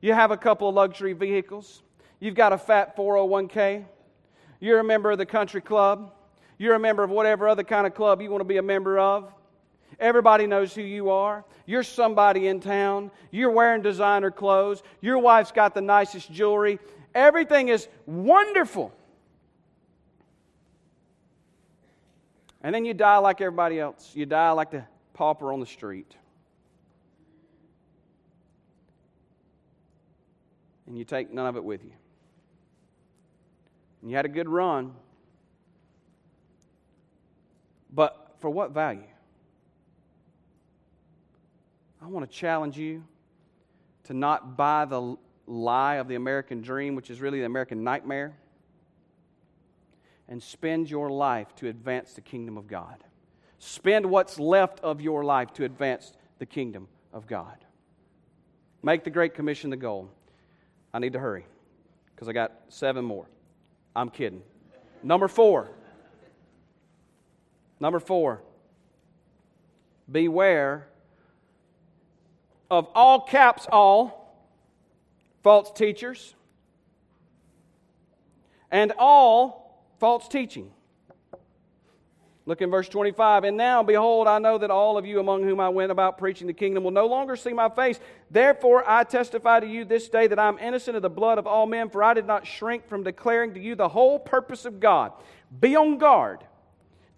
[0.00, 1.82] you have a couple of luxury vehicles,
[2.18, 3.84] you've got a fat 401k,
[4.58, 6.12] you're a member of the country club,
[6.58, 8.98] you're a member of whatever other kind of club you want to be a member
[8.98, 9.32] of.
[10.00, 11.44] Everybody knows who you are.
[11.66, 13.10] You're somebody in town.
[13.30, 14.82] You're wearing designer clothes.
[15.02, 16.78] Your wife's got the nicest jewelry.
[17.14, 18.92] Everything is wonderful.
[22.62, 24.12] And then you die like everybody else.
[24.14, 26.16] You die like the pauper on the street.
[30.86, 31.92] And you take none of it with you.
[34.00, 34.94] And you had a good run.
[37.92, 39.02] But for what value?
[42.02, 43.04] I want to challenge you
[44.04, 48.36] to not buy the lie of the American dream, which is really the American nightmare,
[50.28, 53.04] and spend your life to advance the kingdom of God.
[53.58, 57.56] Spend what's left of your life to advance the kingdom of God.
[58.82, 60.08] Make the Great Commission the goal.
[60.94, 61.44] I need to hurry
[62.14, 63.26] because I got seven more.
[63.94, 64.42] I'm kidding.
[65.02, 65.68] Number four.
[67.78, 68.42] Number four.
[70.10, 70.88] Beware
[72.70, 74.20] of all caps, all
[75.42, 76.34] false teachers
[78.70, 80.70] and all false teaching.
[82.46, 83.44] Look in verse 25.
[83.44, 86.46] And now, behold, I know that all of you among whom I went about preaching
[86.46, 88.00] the kingdom will no longer see my face.
[88.30, 91.66] Therefore, I testify to you this day that I'm innocent of the blood of all
[91.66, 95.12] men, for I did not shrink from declaring to you the whole purpose of God.
[95.60, 96.40] Be on guard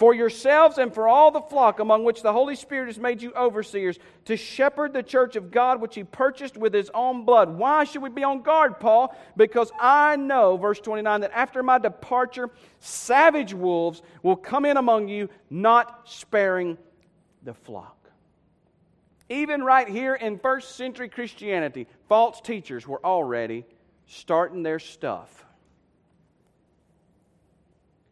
[0.02, 3.32] for yourselves and for all the flock among which the Holy Spirit has made you
[3.34, 7.48] overseers, to shepherd the church of God which he purchased with his own blood.
[7.56, 9.16] Why should we be on guard, Paul?
[9.36, 15.06] Because I know, verse 29, that after my departure, savage wolves will come in among
[15.06, 16.78] you, not sparing
[17.44, 18.10] the flock.
[19.28, 23.64] Even right here in first century Christianity, false teachers were already
[24.08, 25.46] starting their stuff.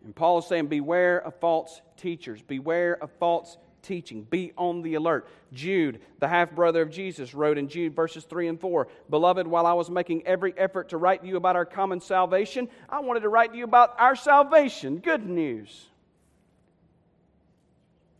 [0.04, 4.22] And Paul is saying, Beware of false teachers, beware of false teaching.
[4.24, 5.28] Be on the alert.
[5.52, 9.66] Jude, the half brother of Jesus, wrote in Jude verses 3 and 4 Beloved, while
[9.66, 13.20] I was making every effort to write to you about our common salvation, I wanted
[13.20, 14.98] to write to you about our salvation.
[14.98, 15.86] Good news.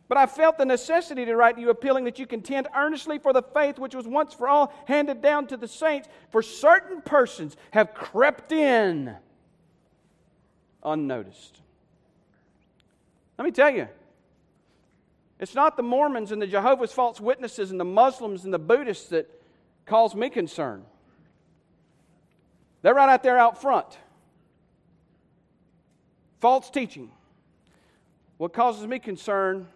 [0.07, 3.31] But I felt the necessity to write to you, appealing that you contend earnestly for
[3.31, 6.09] the faith which was once for all handed down to the saints.
[6.31, 9.15] For certain persons have crept in
[10.83, 11.61] unnoticed.
[13.41, 13.87] Let me tell you,
[15.39, 19.09] it's not the Mormons and the Jehovah's false witnesses and the Muslims and the Buddhists
[19.09, 19.27] that
[19.87, 20.85] cause me concern.
[22.83, 23.97] They're right out there out front.
[26.39, 27.09] False teaching.
[28.37, 29.67] What causes me concern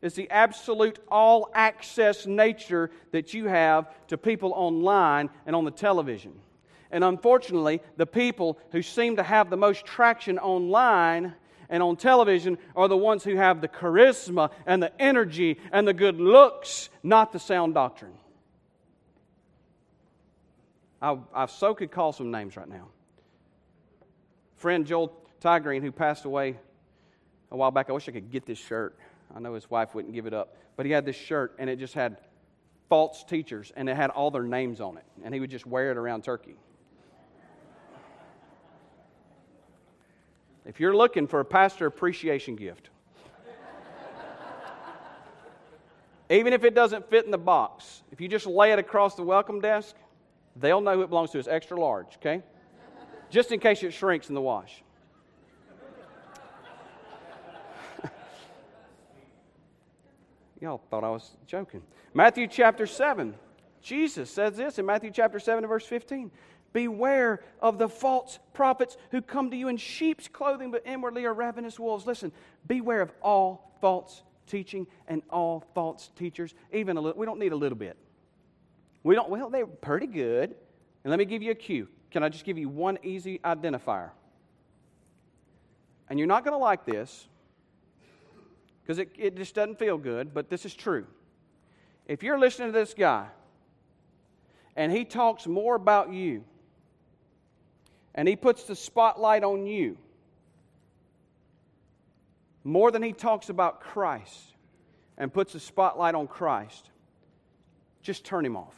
[0.00, 5.72] is the absolute all access nature that you have to people online and on the
[5.72, 6.34] television.
[6.92, 11.34] And unfortunately, the people who seem to have the most traction online
[11.68, 15.92] and on television are the ones who have the charisma and the energy and the
[15.92, 18.14] good looks, not the sound doctrine.
[21.00, 22.88] I, I so could call some names right now.
[24.56, 26.58] Friend Joel Tygreen, who passed away
[27.50, 28.98] a while back, I wish I could get this shirt.
[29.34, 30.56] I know his wife wouldn't give it up.
[30.76, 32.18] But he had this shirt, and it just had
[32.88, 35.04] false teachers, and it had all their names on it.
[35.22, 36.56] And he would just wear it around Turkey.
[40.68, 42.90] If you're looking for a pastor appreciation gift,
[46.28, 49.22] even if it doesn't fit in the box, if you just lay it across the
[49.22, 49.96] welcome desk,
[50.56, 51.38] they'll know who it belongs to.
[51.38, 52.42] It's extra large, okay?
[53.30, 54.82] Just in case it shrinks in the wash.
[60.60, 61.80] Y'all thought I was joking.
[62.12, 63.34] Matthew chapter 7.
[63.80, 66.30] Jesus says this in Matthew chapter 7 and verse 15.
[66.72, 71.32] Beware of the false prophets who come to you in sheep's clothing, but inwardly are
[71.32, 72.06] ravenous wolves.
[72.06, 72.30] Listen,
[72.66, 76.54] beware of all false teaching and all false teachers.
[76.72, 77.96] Even a little, we don't need a little bit.
[79.02, 80.54] We don't, well, they're pretty good.
[81.04, 81.88] And let me give you a cue.
[82.10, 84.10] Can I just give you one easy identifier?
[86.10, 87.28] And you're not going to like this
[88.82, 91.06] because it, it just doesn't feel good, but this is true.
[92.06, 93.26] If you're listening to this guy
[94.74, 96.44] and he talks more about you
[98.18, 99.96] and he puts the spotlight on you
[102.64, 104.56] more than he talks about Christ
[105.16, 106.90] and puts the spotlight on Christ,
[108.02, 108.74] just turn him off.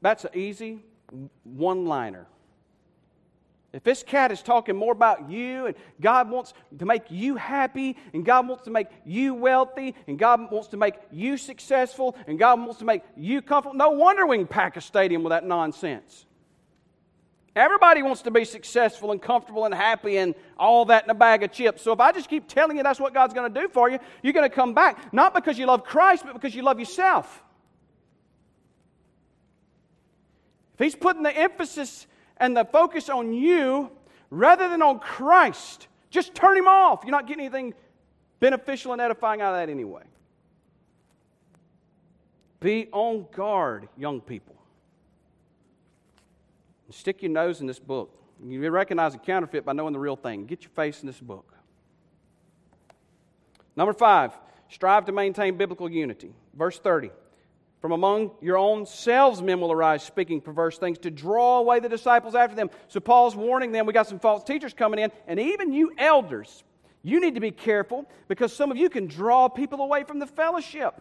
[0.00, 0.78] That's an easy
[1.42, 2.28] one liner.
[3.72, 7.96] If this cat is talking more about you and God wants to make you happy
[8.14, 12.38] and God wants to make you wealthy and God wants to make you successful and
[12.38, 15.44] God wants to make you comfortable, no wonder we can pack a stadium with that
[15.44, 16.26] nonsense.
[17.58, 21.42] Everybody wants to be successful and comfortable and happy and all that in a bag
[21.42, 21.82] of chips.
[21.82, 23.98] So if I just keep telling you that's what God's going to do for you,
[24.22, 27.42] you're going to come back, not because you love Christ, but because you love yourself.
[30.74, 33.90] If He's putting the emphasis and the focus on you
[34.30, 35.88] rather than on Christ.
[36.10, 37.00] Just turn him off.
[37.04, 37.74] You're not getting anything
[38.40, 40.02] beneficial and edifying out of that anyway.
[42.60, 44.57] Be on guard, young people.
[46.90, 48.14] Stick your nose in this book.
[48.42, 50.46] You recognize a counterfeit by knowing the real thing.
[50.46, 51.52] Get your face in this book.
[53.76, 54.32] Number five,
[54.70, 56.32] strive to maintain biblical unity.
[56.54, 57.10] Verse 30.
[57.80, 61.88] From among your own selves, men will arise speaking perverse things to draw away the
[61.88, 62.70] disciples after them.
[62.88, 63.86] So Paul's warning them.
[63.86, 66.64] We got some false teachers coming in, and even you elders,
[67.02, 70.26] you need to be careful because some of you can draw people away from the
[70.26, 71.00] fellowship.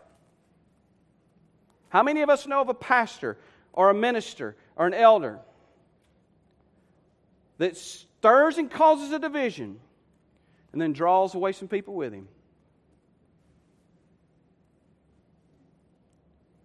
[1.90, 3.38] How many of us know of a pastor
[3.74, 5.40] or a minister or an elder
[7.58, 9.80] that stirs and causes a division
[10.72, 12.28] and then draws away some people with him?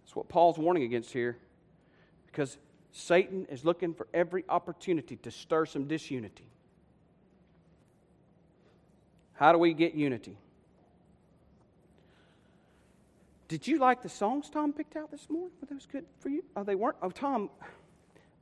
[0.03, 1.37] That's what Paul's warning against here
[2.27, 2.57] because
[2.91, 6.47] Satan is looking for every opportunity to stir some disunity.
[9.33, 10.37] How do we get unity?
[13.47, 15.51] Did you like the songs Tom picked out this morning?
[15.61, 16.43] Were those good for you?
[16.55, 16.97] Oh, they weren't.
[17.01, 17.49] Oh, Tom,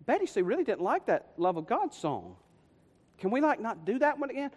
[0.06, 2.36] Betty said really didn't like that Love of God song.
[3.22, 4.50] Can we like not do that one again?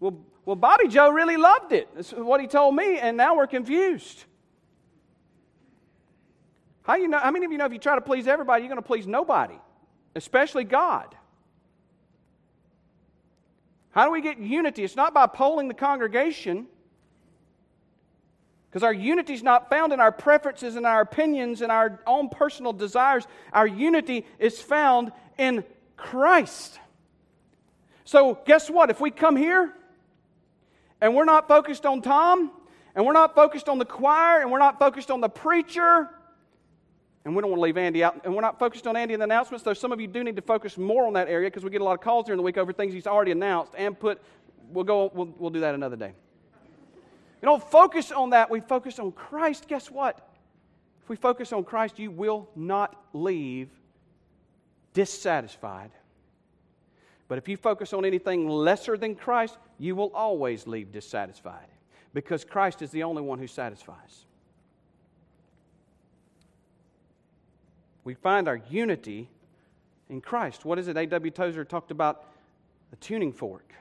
[0.00, 1.88] Well, well, Bobby Joe really loved it.
[1.94, 4.24] That's what he told me, and now we're confused.
[6.82, 8.68] How, you know, how many of you know if you try to please everybody, you're
[8.68, 9.54] going to please nobody,
[10.16, 11.14] especially God?
[13.92, 14.82] How do we get unity?
[14.82, 16.66] It's not by polling the congregation,
[18.68, 22.28] because our unity is not found in our preferences and our opinions and our own
[22.28, 23.24] personal desires.
[23.52, 25.62] Our unity is found in
[25.96, 26.80] Christ.
[28.04, 28.90] So, guess what?
[28.90, 29.72] If we come here
[31.00, 32.50] and we're not focused on Tom,
[32.94, 36.08] and we're not focused on the choir, and we're not focused on the preacher,
[37.24, 39.20] and we don't want to leave Andy out, and we're not focused on Andy in
[39.20, 41.64] the announcements, though some of you do need to focus more on that area because
[41.64, 43.98] we get a lot of calls during the week over things he's already announced and
[43.98, 44.20] put.
[44.70, 45.10] We'll go.
[45.14, 46.12] We'll, we'll do that another day.
[47.40, 48.50] We don't focus on that.
[48.50, 49.66] We focus on Christ.
[49.68, 50.28] Guess what?
[51.02, 53.68] If we focus on Christ, you will not leave
[54.94, 55.90] dissatisfied.
[57.28, 61.68] But if you focus on anything lesser than Christ, you will always leave dissatisfied
[62.12, 64.26] because Christ is the only one who satisfies.
[68.04, 69.30] We find our unity
[70.10, 70.64] in Christ.
[70.64, 70.96] What is it?
[70.96, 71.30] A.W.
[71.30, 72.26] Tozer talked about
[72.90, 73.72] the tuning fork.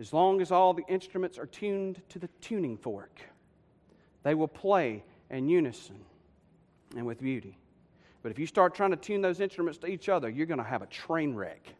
[0.00, 3.20] As long as all the instruments are tuned to the tuning fork,
[4.24, 6.00] they will play in unison
[6.96, 7.56] and with beauty.
[8.22, 10.64] But if you start trying to tune those instruments to each other, you're going to
[10.64, 11.74] have a train wreck.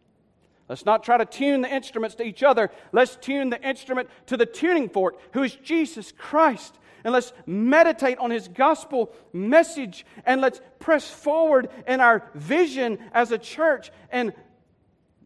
[0.68, 2.70] Let's not try to tune the instruments to each other.
[2.92, 6.78] Let's tune the instrument to the tuning fork, who is Jesus Christ.
[7.04, 13.30] And let's meditate on his gospel message and let's press forward in our vision as
[13.30, 14.32] a church and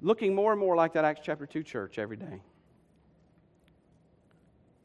[0.03, 2.43] looking more and more like that Acts chapter 2 church every day.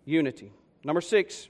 [0.06, 0.52] Unity.
[0.84, 1.50] Number six,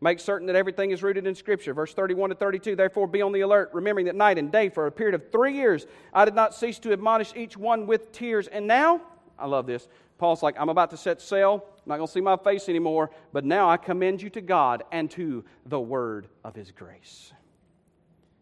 [0.00, 1.74] Make certain that everything is rooted in Scripture.
[1.74, 4.86] Verse 31 to 32 Therefore, be on the alert, remembering that night and day for
[4.86, 8.46] a period of three years I did not cease to admonish each one with tears.
[8.46, 9.00] And now,
[9.38, 9.88] I love this.
[10.18, 11.64] Paul's like, I'm about to set sail.
[11.64, 13.10] I'm not going to see my face anymore.
[13.32, 17.32] But now I commend you to God and to the word of his grace,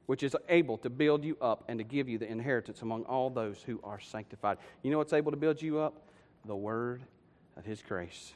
[0.06, 3.30] which is able to build you up and to give you the inheritance among all
[3.30, 4.58] those who are sanctified.
[4.82, 6.02] You know what's able to build you up?
[6.44, 7.02] The word
[7.56, 8.34] of his grace.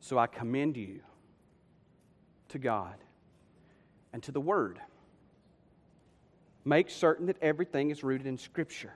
[0.00, 1.00] So I commend you
[2.48, 2.96] to God
[4.12, 4.80] and to the Word.
[6.64, 8.92] Make certain that everything is rooted in Scripture.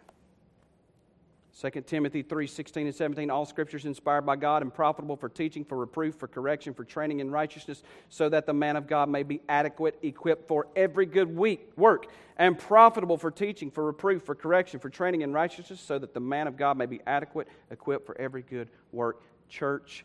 [1.61, 3.31] 2 Timothy 3 16 and 17.
[3.31, 6.83] All scripture is inspired by God and profitable for teaching, for reproof, for correction, for
[6.83, 11.07] training in righteousness, so that the man of God may be adequate, equipped for every
[11.07, 15.81] good week, work, and profitable for teaching, for reproof, for correction, for training in righteousness,
[15.81, 19.23] so that the man of God may be adequate, equipped for every good work.
[19.49, 20.05] Church,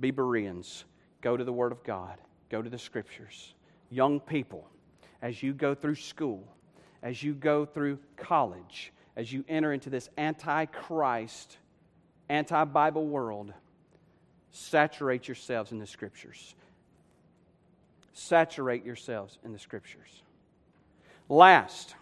[0.00, 0.84] be Bereans.
[1.20, 2.18] Go to the Word of God,
[2.50, 3.54] go to the Scriptures.
[3.90, 4.68] Young people,
[5.22, 6.46] as you go through school,
[7.02, 11.56] as you go through college, as you enter into this anti Christ,
[12.28, 13.52] anti Bible world,
[14.52, 16.54] saturate yourselves in the Scriptures.
[18.12, 20.22] Saturate yourselves in the Scriptures.
[21.28, 21.94] Last,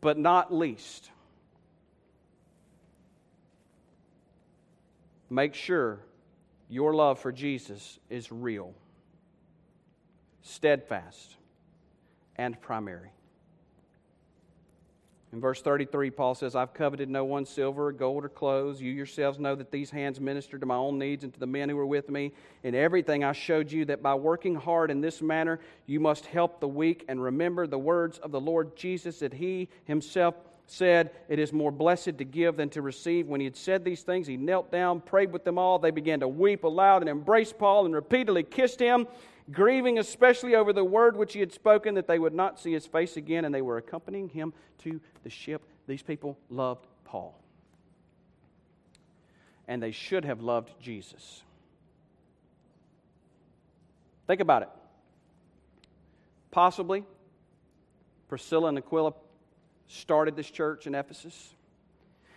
[0.00, 1.10] but not least,
[5.30, 6.00] make sure
[6.68, 8.74] your love for Jesus is real,
[10.42, 11.36] steadfast,
[12.36, 13.10] and primary.
[15.30, 18.80] In verse 33, Paul says, I've coveted no one's silver or gold or clothes.
[18.80, 21.68] You yourselves know that these hands ministered to my own needs and to the men
[21.68, 22.32] who were with me.
[22.62, 26.60] In everything, I showed you that by working hard in this manner, you must help
[26.60, 30.34] the weak and remember the words of the Lord Jesus that he himself
[30.70, 33.26] said, It is more blessed to give than to receive.
[33.26, 35.78] When he had said these things, he knelt down, prayed with them all.
[35.78, 39.06] They began to weep aloud and embrace Paul and repeatedly kissed him,
[39.50, 42.86] grieving especially over the word which he had spoken that they would not see his
[42.86, 45.62] face again, and they were accompanying him to the ship.
[45.86, 47.38] These people loved Paul.
[49.66, 51.42] And they should have loved Jesus.
[54.26, 54.68] Think about it.
[56.50, 57.04] Possibly,
[58.28, 59.12] Priscilla and Aquila
[59.88, 61.54] started this church in Ephesus.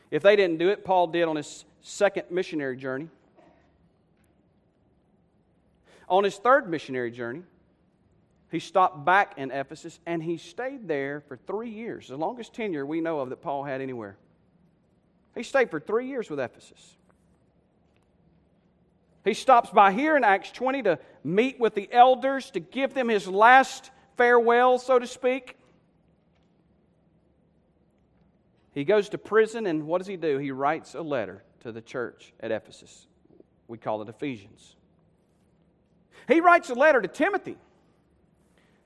[0.09, 3.09] If they didn't do it, Paul did on his second missionary journey.
[6.09, 7.43] On his third missionary journey,
[8.49, 12.85] he stopped back in Ephesus and he stayed there for three years, the longest tenure
[12.85, 14.17] we know of that Paul had anywhere.
[15.35, 16.97] He stayed for three years with Ephesus.
[19.23, 23.07] He stops by here in Acts 20 to meet with the elders, to give them
[23.07, 25.55] his last farewell, so to speak.
[28.73, 30.37] He goes to prison, and what does he do?
[30.37, 33.07] He writes a letter to the church at Ephesus.
[33.67, 34.75] We call it Ephesians.
[36.27, 37.57] He writes a letter to Timothy,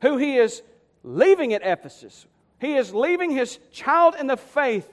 [0.01, 0.61] who he is
[1.03, 2.25] leaving at Ephesus.
[2.59, 4.89] He is leaving his child in the faith,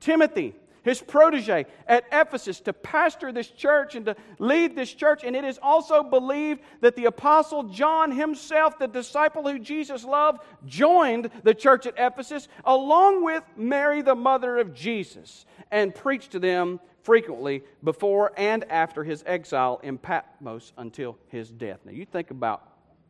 [0.00, 0.54] Timothy.
[0.84, 5.24] His protege at Ephesus to pastor this church and to lead this church.
[5.24, 10.40] And it is also believed that the Apostle John himself, the disciple who Jesus loved,
[10.66, 16.38] joined the church at Ephesus along with Mary, the mother of Jesus, and preached to
[16.38, 21.80] them frequently before and after his exile in Patmos until his death.
[21.84, 22.62] Now, you think about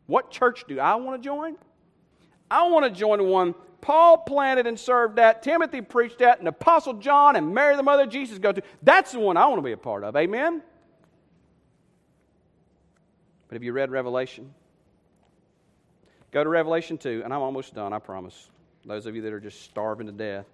[0.07, 1.55] what church do I want to join?
[2.49, 3.55] I want to join one
[3.85, 8.01] Paul planted and served at, Timothy preached at, and Apostle John and Mary, the mother
[8.01, 8.63] of Jesus, go to.
[8.81, 10.15] That's the one I want to be a part of.
[10.15, 10.63] Amen?
[13.47, 14.55] But have you read Revelation?
[16.31, 18.49] Go to Revelation 2, and I'm almost done, I promise.
[18.85, 20.47] Those of you that are just starving to death.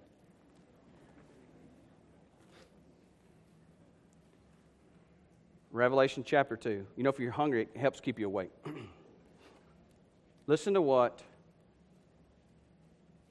[5.70, 6.86] Revelation chapter 2.
[6.96, 8.50] You know, if you're hungry, it helps keep you awake.
[10.46, 11.22] Listen to what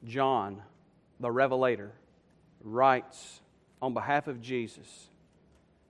[0.06, 0.62] John,
[1.20, 1.92] the Revelator,
[2.64, 3.42] writes
[3.82, 5.08] on behalf of Jesus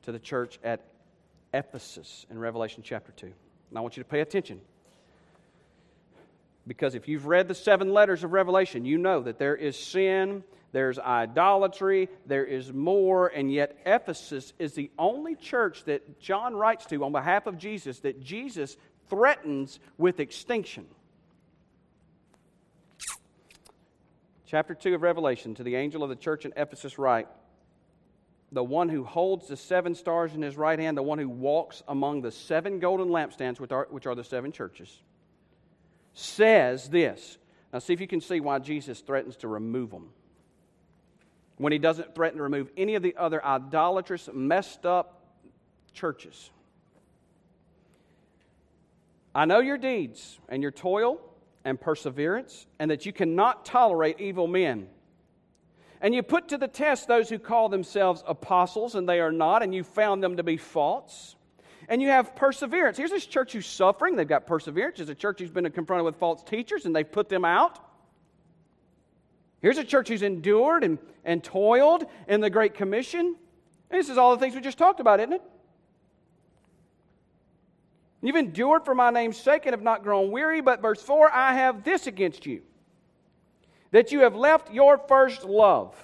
[0.03, 0.81] to the church at
[1.53, 3.25] Ephesus in Revelation chapter 2.
[3.25, 4.61] And I want you to pay attention.
[6.67, 10.43] Because if you've read the seven letters of Revelation, you know that there is sin,
[10.71, 16.85] there's idolatry, there is more, and yet Ephesus is the only church that John writes
[16.87, 18.77] to on behalf of Jesus that Jesus
[19.09, 20.85] threatens with extinction.
[24.51, 27.29] Chapter 2 of Revelation to the angel of the church in Ephesus, write,
[28.51, 31.81] the one who holds the seven stars in his right hand, the one who walks
[31.87, 35.03] among the seven golden lampstands, which are, which are the seven churches,
[36.13, 37.37] says this.
[37.71, 40.09] Now, see if you can see why Jesus threatens to remove them
[41.55, 45.27] when he doesn't threaten to remove any of the other idolatrous, messed up
[45.93, 46.49] churches.
[49.33, 51.21] I know your deeds and your toil
[51.63, 54.87] and perseverance, and that you cannot tolerate evil men.
[56.01, 59.61] And you put to the test those who call themselves apostles, and they are not,
[59.61, 61.35] and you found them to be false.
[61.87, 62.97] And you have perseverance.
[62.97, 64.15] Here's this church who's suffering.
[64.15, 64.97] They've got perseverance.
[64.97, 67.79] There's a church who's been confronted with false teachers, and they've put them out.
[69.61, 73.35] Here's a church who's endured and, and toiled in the Great Commission.
[73.91, 75.41] And this is all the things we just talked about, isn't it?
[78.21, 80.61] You've endured for my name's sake and have not grown weary.
[80.61, 82.61] But verse 4 I have this against you,
[83.91, 85.95] that you have left your first love.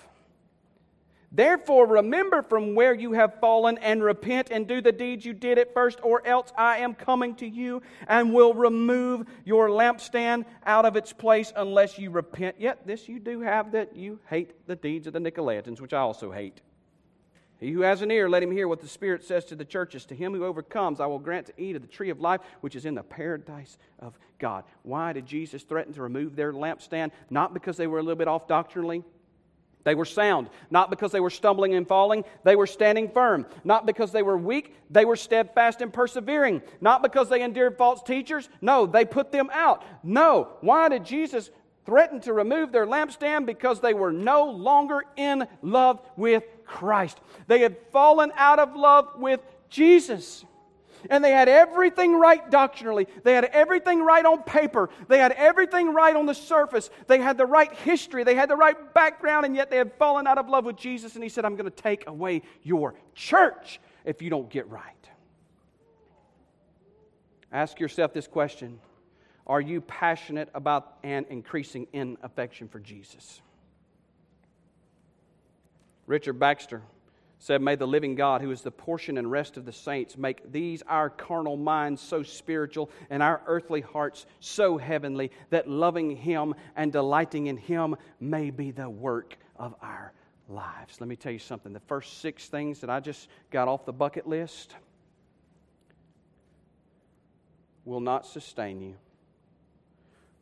[1.29, 5.57] Therefore, remember from where you have fallen and repent and do the deeds you did
[5.57, 10.85] at first, or else I am coming to you and will remove your lampstand out
[10.85, 12.55] of its place unless you repent.
[12.59, 15.99] Yet, this you do have that you hate the deeds of the Nicolaitans, which I
[15.99, 16.61] also hate.
[17.59, 20.05] He who has an ear, let him hear what the Spirit says to the churches.
[20.05, 22.75] To him who overcomes, I will grant to eat of the tree of life, which
[22.75, 24.63] is in the paradise of God.
[24.83, 27.11] Why did Jesus threaten to remove their lampstand?
[27.29, 29.03] Not because they were a little bit off doctrinally.
[29.83, 30.49] They were sound.
[30.69, 32.25] Not because they were stumbling and falling.
[32.43, 33.45] They were standing firm.
[33.63, 34.75] Not because they were weak.
[34.89, 36.61] They were steadfast and persevering.
[36.81, 38.49] Not because they endured false teachers.
[38.59, 39.83] No, they put them out.
[40.03, 40.49] No.
[40.59, 41.49] Why did Jesus
[41.87, 47.17] threatened to remove their lampstand because they were no longer in love with Christ.
[47.47, 50.43] They had fallen out of love with Jesus.
[51.09, 53.07] And they had everything right doctrinally.
[53.23, 54.89] They had everything right on paper.
[55.07, 56.89] They had everything right on the surface.
[57.07, 58.25] They had the right history.
[58.25, 61.15] They had the right background, and yet they had fallen out of love with Jesus.
[61.15, 64.83] And He said, I'm going to take away your church if you don't get right.
[67.49, 68.79] Ask yourself this question
[69.47, 73.41] are you passionate about and increasing in affection for Jesus?
[76.05, 76.81] Richard Baxter
[77.39, 80.51] said, May the living God, who is the portion and rest of the saints, make
[80.51, 86.53] these our carnal minds so spiritual and our earthly hearts so heavenly that loving Him
[86.75, 90.11] and delighting in Him may be the work of our
[90.49, 90.99] lives.
[90.99, 91.71] Let me tell you something.
[91.71, 94.75] The first six things that I just got off the bucket list
[97.85, 98.95] will not sustain you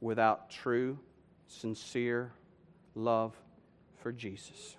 [0.06, 1.00] without true,
[1.48, 2.32] sincere
[2.94, 3.36] love
[3.98, 4.76] for Jesus.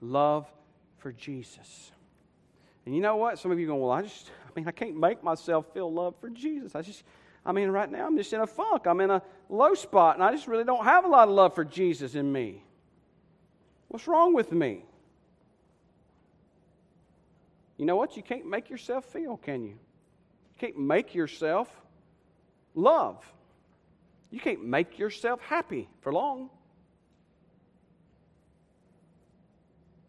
[0.00, 0.46] Love
[0.98, 1.90] for Jesus.
[2.86, 3.40] And you know what?
[3.40, 6.14] Some of you going, well, I just, I mean, I can't make myself feel love
[6.20, 6.76] for Jesus.
[6.76, 7.02] I just,
[7.44, 8.86] I mean, right now I'm just in a funk.
[8.86, 11.56] I'm in a low spot, and I just really don't have a lot of love
[11.56, 12.62] for Jesus in me.
[13.88, 14.84] What's wrong with me?
[17.78, 18.16] You know what?
[18.16, 19.78] You can't make yourself feel, can you?
[20.54, 21.68] You can't make yourself
[22.74, 23.24] love.
[24.30, 26.50] You can't make yourself happy for long.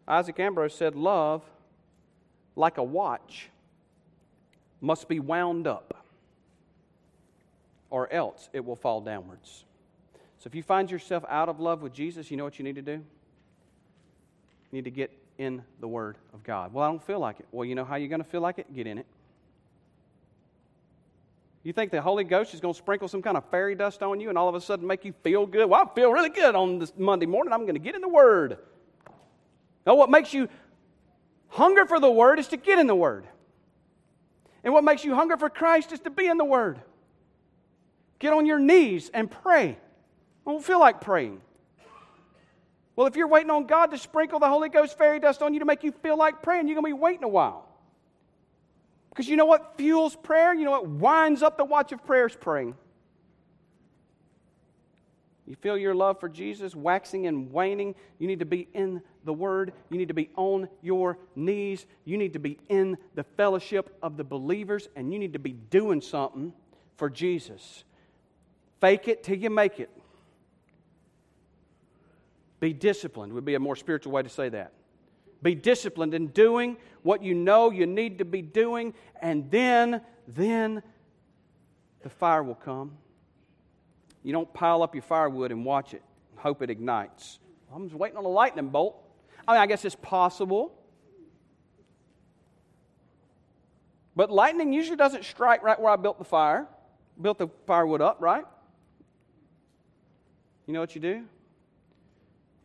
[0.08, 1.42] Isaac Ambrose said, Love,
[2.54, 3.48] like a watch,
[4.80, 6.04] must be wound up,
[7.90, 9.64] or else it will fall downwards.
[10.38, 12.76] So if you find yourself out of love with Jesus, you know what you need
[12.76, 12.92] to do?
[12.92, 13.02] You
[14.72, 16.72] need to get in the Word of God.
[16.72, 17.46] Well, I don't feel like it.
[17.50, 18.72] Well, you know how you're going to feel like it?
[18.74, 19.06] Get in it.
[21.66, 24.20] You think the Holy Ghost is going to sprinkle some kind of fairy dust on
[24.20, 25.68] you and all of a sudden make you feel good?
[25.68, 27.52] Well, I feel really good on this Monday morning.
[27.52, 28.58] I'm going to get in the Word.
[29.84, 30.48] Now, what makes you
[31.48, 33.26] hunger for the Word is to get in the Word.
[34.62, 36.80] And what makes you hunger for Christ is to be in the Word.
[38.20, 39.70] Get on your knees and pray.
[40.46, 41.40] I don't feel like praying.
[42.94, 45.58] Well, if you're waiting on God to sprinkle the Holy Ghost fairy dust on you
[45.58, 47.65] to make you feel like praying, you're going to be waiting a while.
[49.16, 50.52] Because you know what fuels prayer?
[50.52, 52.74] You know what winds up the watch of prayers praying?
[55.46, 57.94] You feel your love for Jesus waxing and waning.
[58.18, 59.72] You need to be in the Word.
[59.88, 61.86] You need to be on your knees.
[62.04, 65.52] You need to be in the fellowship of the believers, and you need to be
[65.52, 66.52] doing something
[66.98, 67.84] for Jesus.
[68.82, 69.88] Fake it till you make it.
[72.60, 74.72] Be disciplined would be a more spiritual way to say that.
[75.42, 80.82] Be disciplined in doing what you know you need to be doing, and then, then
[82.02, 82.92] the fire will come.
[84.22, 87.38] You don't pile up your firewood and watch it, and hope it ignites.
[87.72, 88.96] I'm just waiting on a lightning bolt.
[89.46, 90.72] I mean, I guess it's possible.
[94.16, 96.66] But lightning usually doesn't strike right where I built the fire,
[97.20, 98.44] built the firewood up, right?
[100.66, 101.24] You know what you do?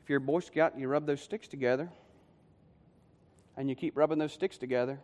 [0.02, 1.90] If you're a Boy Scout, you rub those sticks together
[3.58, 5.00] and you keep rubbing those sticks together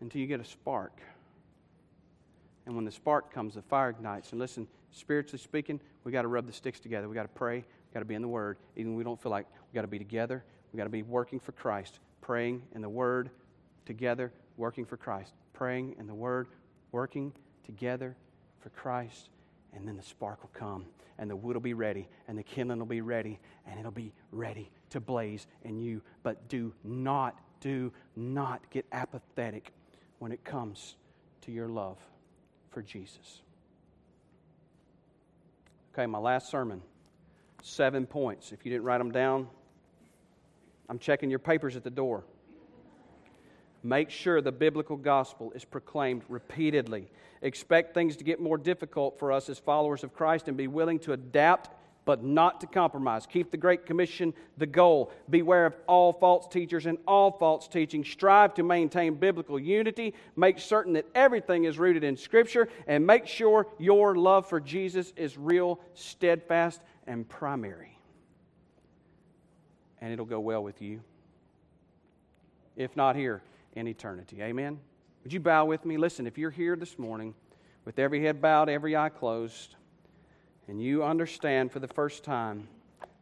[0.00, 1.00] until you get a spark.
[2.66, 4.32] And when the spark comes, the fire ignites.
[4.32, 7.08] And listen, spiritually speaking, we got to rub the sticks together.
[7.08, 7.58] We got to pray.
[7.58, 8.58] We got to be in the Word.
[8.74, 10.44] Even we don't feel like we got to be together.
[10.72, 13.30] We got to be working for Christ, praying in the Word
[13.84, 16.48] together, working for Christ, praying in the Word,
[16.90, 17.32] working
[17.64, 18.16] together
[18.60, 19.28] for Christ.
[19.72, 20.86] And then the spark will come,
[21.18, 24.12] and the wood will be ready, and the kindling will be ready, and it'll be
[24.32, 26.02] ready to blaze in you.
[26.22, 29.72] But do not, do not get apathetic
[30.18, 30.96] when it comes
[31.42, 31.98] to your love
[32.70, 33.42] for Jesus.
[35.92, 36.82] Okay, my last sermon.
[37.62, 38.52] Seven points.
[38.52, 39.48] If you didn't write them down,
[40.88, 42.24] I'm checking your papers at the door.
[43.82, 47.08] Make sure the biblical gospel is proclaimed repeatedly.
[47.40, 50.98] Expect things to get more difficult for us as followers of Christ and be willing
[51.00, 51.70] to adapt
[52.06, 53.26] but not to compromise.
[53.26, 55.12] Keep the Great Commission the goal.
[55.28, 58.02] Beware of all false teachers and all false teaching.
[58.04, 60.14] Strive to maintain biblical unity.
[60.36, 62.68] Make certain that everything is rooted in Scripture.
[62.86, 67.98] And make sure your love for Jesus is real, steadfast, and primary.
[70.00, 71.00] And it'll go well with you.
[72.76, 73.42] If not here,
[73.74, 74.42] in eternity.
[74.42, 74.78] Amen?
[75.24, 75.96] Would you bow with me?
[75.96, 77.34] Listen, if you're here this morning
[77.84, 79.74] with every head bowed, every eye closed,
[80.68, 82.68] and you understand for the first time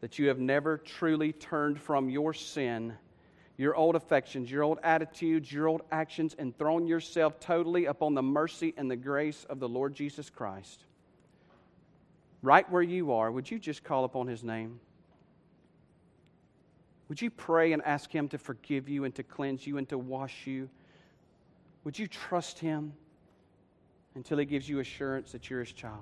[0.01, 2.95] that you have never truly turned from your sin,
[3.57, 8.23] your old affections, your old attitudes, your old actions, and thrown yourself totally upon the
[8.23, 10.85] mercy and the grace of the Lord Jesus Christ,
[12.43, 14.81] right where you are, would you just call upon his name?
[17.09, 19.99] Would you pray and ask him to forgive you and to cleanse you and to
[19.99, 20.69] wash you?
[21.85, 22.95] Would you trust him
[24.15, 26.01] until he gives you assurance that you're his child?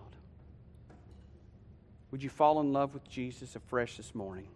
[2.13, 4.47] Would you fall in love with Jesus afresh this morning?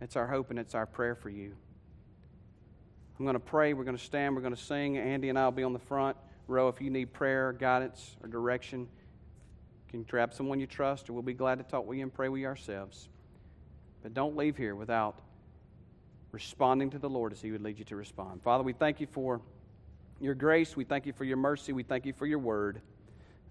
[0.00, 1.52] It's our hope and it's our prayer for you.
[3.18, 3.72] I'm going to pray.
[3.72, 4.34] We're going to stand.
[4.34, 4.98] We're going to sing.
[4.98, 6.16] Andy and I will be on the front
[6.48, 6.68] row.
[6.68, 11.22] If you need prayer, guidance, or direction, you can grab someone you trust, or we'll
[11.22, 13.08] be glad to talk with you and pray with you ourselves.
[14.02, 15.20] But don't leave here without
[16.32, 18.42] responding to the Lord as He would lead you to respond.
[18.42, 19.40] Father, we thank you for
[20.20, 20.76] your grace.
[20.76, 21.72] We thank you for your mercy.
[21.72, 22.80] We thank you for your word.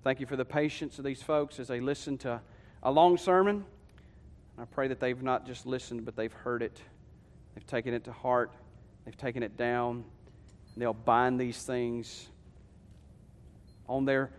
[0.03, 2.41] Thank you for the patience of these folks as they listen to
[2.83, 3.65] a long sermon.
[4.57, 6.81] I pray that they've not just listened, but they've heard it.
[7.53, 8.51] They've taken it to heart.
[9.05, 10.03] They've taken it down.
[10.75, 12.27] They'll bind these things
[13.87, 14.31] on their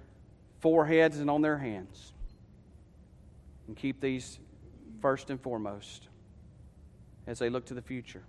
[0.61, 2.13] foreheads and on their hands.
[3.67, 4.39] And keep these
[5.01, 6.09] first and foremost
[7.27, 8.23] as they look to the future.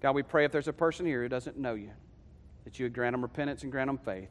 [0.00, 1.90] God, we pray if there's a person here who doesn't know you,
[2.64, 4.30] that you would grant them repentance and grant them faith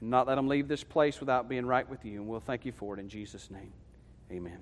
[0.00, 2.20] and not let them leave this place without being right with you.
[2.20, 3.72] And we'll thank you for it in Jesus' name.
[4.30, 4.60] Amen.